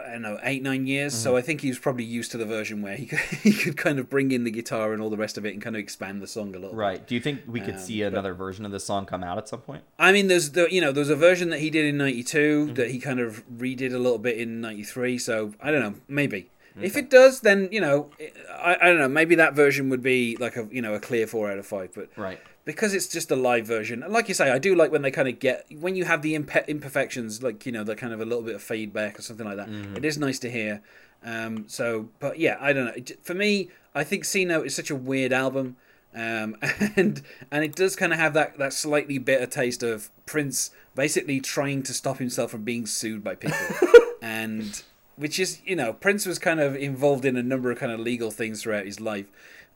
I 0.05 0.11
don't 0.11 0.21
know, 0.21 0.39
eight 0.43 0.61
nine 0.63 0.85
years. 0.87 1.13
So 1.13 1.35
I 1.35 1.41
think 1.41 1.61
he 1.61 1.67
was 1.67 1.79
probably 1.79 2.03
used 2.05 2.31
to 2.31 2.37
the 2.37 2.45
version 2.45 2.81
where 2.81 2.95
he 2.95 3.05
could, 3.11 3.19
he 3.19 3.51
could 3.53 3.75
kind 3.77 3.99
of 3.99 4.09
bring 4.09 4.31
in 4.31 4.43
the 4.43 4.51
guitar 4.51 4.93
and 4.93 5.01
all 5.01 5.09
the 5.09 5.17
rest 5.17 5.37
of 5.37 5.45
it 5.45 5.53
and 5.53 5.61
kind 5.61 5.75
of 5.75 5.79
expand 5.81 6.21
the 6.21 6.27
song 6.27 6.49
a 6.49 6.59
little. 6.59 6.69
bit. 6.69 6.77
Right. 6.77 7.07
Do 7.07 7.15
you 7.15 7.21
think 7.21 7.41
we 7.47 7.59
could 7.59 7.75
Um, 7.75 7.79
see 7.81 8.01
another 8.01 8.33
version 8.33 8.65
of 8.65 8.71
this 8.71 8.83
song 8.85 9.05
come 9.05 9.23
out 9.23 9.37
at 9.37 9.49
some 9.49 9.61
point? 9.61 9.83
I 9.97 10.11
mean, 10.11 10.27
there's 10.27 10.51
the 10.51 10.67
you 10.73 10.81
know 10.81 10.91
there's 10.91 11.09
a 11.09 11.15
version 11.15 11.49
that 11.49 11.59
he 11.59 11.69
did 11.69 11.85
in 11.85 11.97
'92 11.97 12.37
Mm-hmm. 12.65 12.73
that 12.75 12.91
he 12.91 12.99
kind 12.99 13.19
of 13.19 13.43
redid 13.49 13.93
a 13.93 13.97
little 13.99 14.19
bit 14.19 14.37
in 14.37 14.61
'93. 14.61 15.17
So 15.17 15.53
I 15.61 15.71
don't 15.71 15.81
know, 15.81 15.95
maybe 16.07 16.49
if 16.81 16.95
it 16.95 17.09
does, 17.09 17.41
then 17.41 17.67
you 17.73 17.81
know, 17.81 18.09
I, 18.57 18.77
I 18.81 18.85
don't 18.85 18.99
know, 18.99 19.09
maybe 19.09 19.35
that 19.35 19.53
version 19.53 19.89
would 19.89 20.01
be 20.01 20.37
like 20.37 20.55
a 20.55 20.67
you 20.71 20.81
know 20.81 20.93
a 20.93 20.99
clear 20.99 21.27
four 21.27 21.51
out 21.51 21.57
of 21.57 21.67
five. 21.67 21.91
But 21.93 22.09
Right. 22.15 22.39
Because 22.69 22.93
it's 22.93 23.07
just 23.07 23.31
a 23.31 23.35
live 23.35 23.65
version, 23.65 24.03
and 24.03 24.13
like 24.13 24.27
you 24.27 24.35
say, 24.35 24.51
I 24.51 24.59
do 24.59 24.75
like 24.75 24.91
when 24.91 25.01
they 25.01 25.09
kind 25.09 25.27
of 25.27 25.39
get 25.39 25.65
when 25.71 25.95
you 25.95 26.05
have 26.05 26.21
the 26.21 26.35
impe- 26.35 26.67
imperfections, 26.67 27.41
like 27.41 27.65
you 27.65 27.71
know, 27.71 27.83
the 27.83 27.95
kind 27.95 28.13
of 28.13 28.21
a 28.21 28.25
little 28.25 28.43
bit 28.43 28.53
of 28.53 28.61
feedback 28.61 29.17
or 29.17 29.23
something 29.23 29.45
like 29.45 29.57
that. 29.57 29.67
Mm-hmm. 29.67 29.97
It 29.97 30.05
is 30.05 30.19
nice 30.19 30.37
to 30.39 30.51
hear. 30.51 30.83
Um, 31.23 31.67
so, 31.67 32.09
but 32.19 32.37
yeah, 32.37 32.57
I 32.61 32.73
don't 32.73 32.85
know. 32.85 33.15
For 33.23 33.33
me, 33.33 33.69
I 33.95 34.03
think 34.03 34.23
C 34.23 34.45
Note 34.45 34.67
is 34.67 34.75
such 34.75 34.91
a 34.91 34.95
weird 34.95 35.33
album, 35.33 35.77
um, 36.13 36.57
and 36.95 37.23
and 37.51 37.63
it 37.63 37.75
does 37.75 37.95
kind 37.95 38.13
of 38.13 38.19
have 38.19 38.35
that 38.35 38.59
that 38.59 38.71
slightly 38.71 39.17
bitter 39.17 39.47
taste 39.47 39.81
of 39.81 40.11
Prince 40.27 40.69
basically 40.93 41.39
trying 41.41 41.81
to 41.83 41.93
stop 41.93 42.19
himself 42.19 42.51
from 42.51 42.63
being 42.63 42.85
sued 42.85 43.23
by 43.23 43.33
people, 43.33 43.57
and 44.21 44.83
which 45.19 45.39
is 45.39 45.61
you 45.65 45.75
know 45.75 45.93
Prince 45.93 46.25
was 46.25 46.39
kind 46.39 46.59
of 46.59 46.75
involved 46.75 47.25
in 47.25 47.37
a 47.37 47.43
number 47.43 47.71
of 47.71 47.77
kind 47.77 47.91
of 47.91 47.99
legal 47.99 48.31
things 48.31 48.63
throughout 48.63 48.85
his 48.85 48.99
life. 48.99 49.27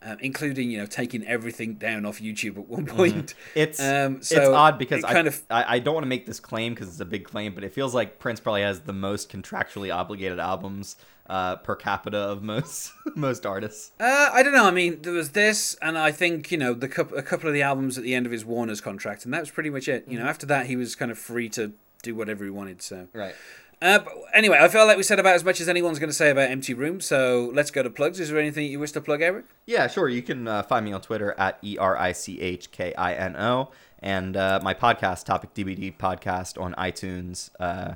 Um, 0.06 0.18
including, 0.20 0.70
you 0.70 0.80
know, 0.80 0.86
taking 0.86 1.26
everything 1.26 1.76
down 1.76 2.06
off 2.06 2.20
YouTube 2.20 2.58
at 2.58 2.68
one 2.68 2.86
point. 2.86 3.36
It's 3.56 3.80
Um, 3.80 4.18
it's 4.18 4.34
odd 4.36 4.78
because 4.78 5.00
it 5.00 5.06
I, 5.06 5.14
kind 5.14 5.28
of 5.30 5.42
I 5.50 5.76
I 5.76 5.80
don't 5.80 5.94
want 5.94 6.04
to 6.04 6.10
make 6.10 6.26
this 6.26 6.42
claim 6.42 6.74
because 6.74 6.90
it's 6.90 7.00
a 7.00 7.06
big 7.06 7.24
claim, 7.24 7.56
but 7.56 7.64
it 7.64 7.74
feels 7.74 7.96
like 7.96 8.20
Prince 8.20 8.42
probably 8.42 8.64
has 8.64 8.82
the 8.82 8.92
most 8.92 9.32
contractually 9.32 9.96
obligated 9.96 10.40
albums 10.40 10.98
uh, 11.28 11.56
per 11.56 11.78
capita 11.78 12.18
of 12.18 12.44
most 12.44 12.92
most 13.16 13.46
artists. 13.46 13.92
Uh, 13.98 14.30
I 14.34 14.44
don't 14.44 14.52
know. 14.52 14.66
I 14.66 14.72
mean, 14.72 15.02
there 15.04 15.14
was 15.14 15.30
this, 15.30 15.78
and 15.82 15.98
I 15.98 16.12
think 16.12 16.52
you 16.52 16.58
know 16.58 16.74
the 16.74 16.90
coup- 16.90 17.16
a 17.16 17.24
couple 17.24 17.48
of 17.48 17.54
the 17.54 17.62
albums 17.62 17.98
at 17.98 18.04
the 18.04 18.14
end 18.14 18.26
of 18.26 18.34
his 18.34 18.44
Warner's 18.44 18.82
contract, 18.82 19.24
and 19.24 19.34
that 19.34 19.40
was 19.40 19.52
pretty 19.52 19.70
much 19.70 19.88
it. 19.88 20.06
You 20.06 20.20
know, 20.20 20.26
after 20.26 20.46
that, 20.48 20.66
he 20.66 20.76
was 20.76 20.96
kind 20.96 21.12
of 21.12 21.18
free 21.18 21.48
to 21.50 21.72
do 22.02 22.14
whatever 22.14 22.44
he 22.44 22.50
wanted. 22.50 22.82
So, 22.82 23.08
Right. 23.14 23.36
Uh, 23.82 24.00
anyway, 24.34 24.58
I 24.60 24.68
feel 24.68 24.86
like 24.86 24.98
we 24.98 25.04
said 25.04 25.20
about 25.20 25.36
as 25.36 25.44
much 25.44 25.60
as 25.60 25.68
anyone's 25.70 26.00
going 26.00 26.10
to 26.10 26.16
say 26.16 26.30
about 26.30 26.50
Empty 26.50 26.74
Room. 26.74 27.02
So 27.02 27.52
let's 27.54 27.72
go 27.72 27.84
to 27.84 27.90
plugs. 27.90 28.20
Is 28.20 28.30
there 28.30 28.40
anything 28.40 28.70
you 28.70 28.80
wish 28.80 28.92
to 28.94 29.02
plug, 29.02 29.22
Eric? 29.22 29.46
Yeah, 29.66 29.88
sure. 29.88 30.10
You 30.10 30.22
can 30.22 30.48
uh, 30.48 30.64
find 30.64 30.86
me 30.86 30.94
on 30.94 31.02
Twitter 31.02 31.36
at 31.38 31.58
E 31.62 31.78
R 31.78 31.98
I 31.98 32.12
C 32.12 32.40
H 32.40 32.72
K 32.72 32.94
I 32.96 33.14
N 33.14 33.36
O 33.36 33.72
and 34.04 34.36
uh, 34.36 34.60
my 34.62 34.74
podcast, 34.74 35.26
Topic 35.26 35.54
DVD 35.54 35.96
Podcast, 35.96 36.62
on 36.62 36.74
iTunes. 36.74 37.50
Uh, 37.60 37.94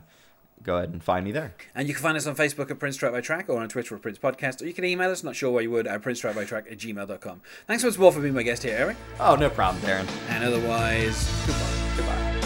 go 0.63 0.77
ahead 0.77 0.89
and 0.89 1.03
find 1.03 1.25
me 1.25 1.31
there. 1.31 1.53
And 1.75 1.87
you 1.87 1.93
can 1.93 2.01
find 2.01 2.17
us 2.17 2.25
on 2.25 2.35
Facebook 2.35 2.71
at 2.71 2.79
Prince 2.79 2.95
Track 2.97 3.11
by 3.11 3.21
Track 3.21 3.49
or 3.49 3.61
on 3.61 3.69
Twitter 3.69 3.95
at 3.95 4.01
Prince 4.01 4.17
Podcast, 4.17 4.61
or 4.61 4.65
you 4.65 4.73
can 4.73 4.85
email 4.85 5.11
us, 5.11 5.23
not 5.23 5.35
sure 5.35 5.51
why 5.51 5.61
you 5.61 5.71
would, 5.71 5.85
at 5.85 6.01
Prince 6.01 6.19
Track 6.19 6.35
by 6.35 6.45
Track 6.45 6.65
at 6.71 6.77
gmail.com. 6.77 7.41
Thanks 7.67 7.83
once 7.83 7.97
more 7.97 8.11
for 8.11 8.21
being 8.21 8.33
my 8.33 8.43
guest 8.43 8.63
here, 8.63 8.75
Eric. 8.77 8.97
Oh, 9.19 9.35
no 9.35 9.49
problem, 9.49 9.83
Darren. 9.83 10.07
And 10.29 10.43
otherwise, 10.43 11.29
goodbye. 11.45 11.93
Goodbye. 11.97 12.36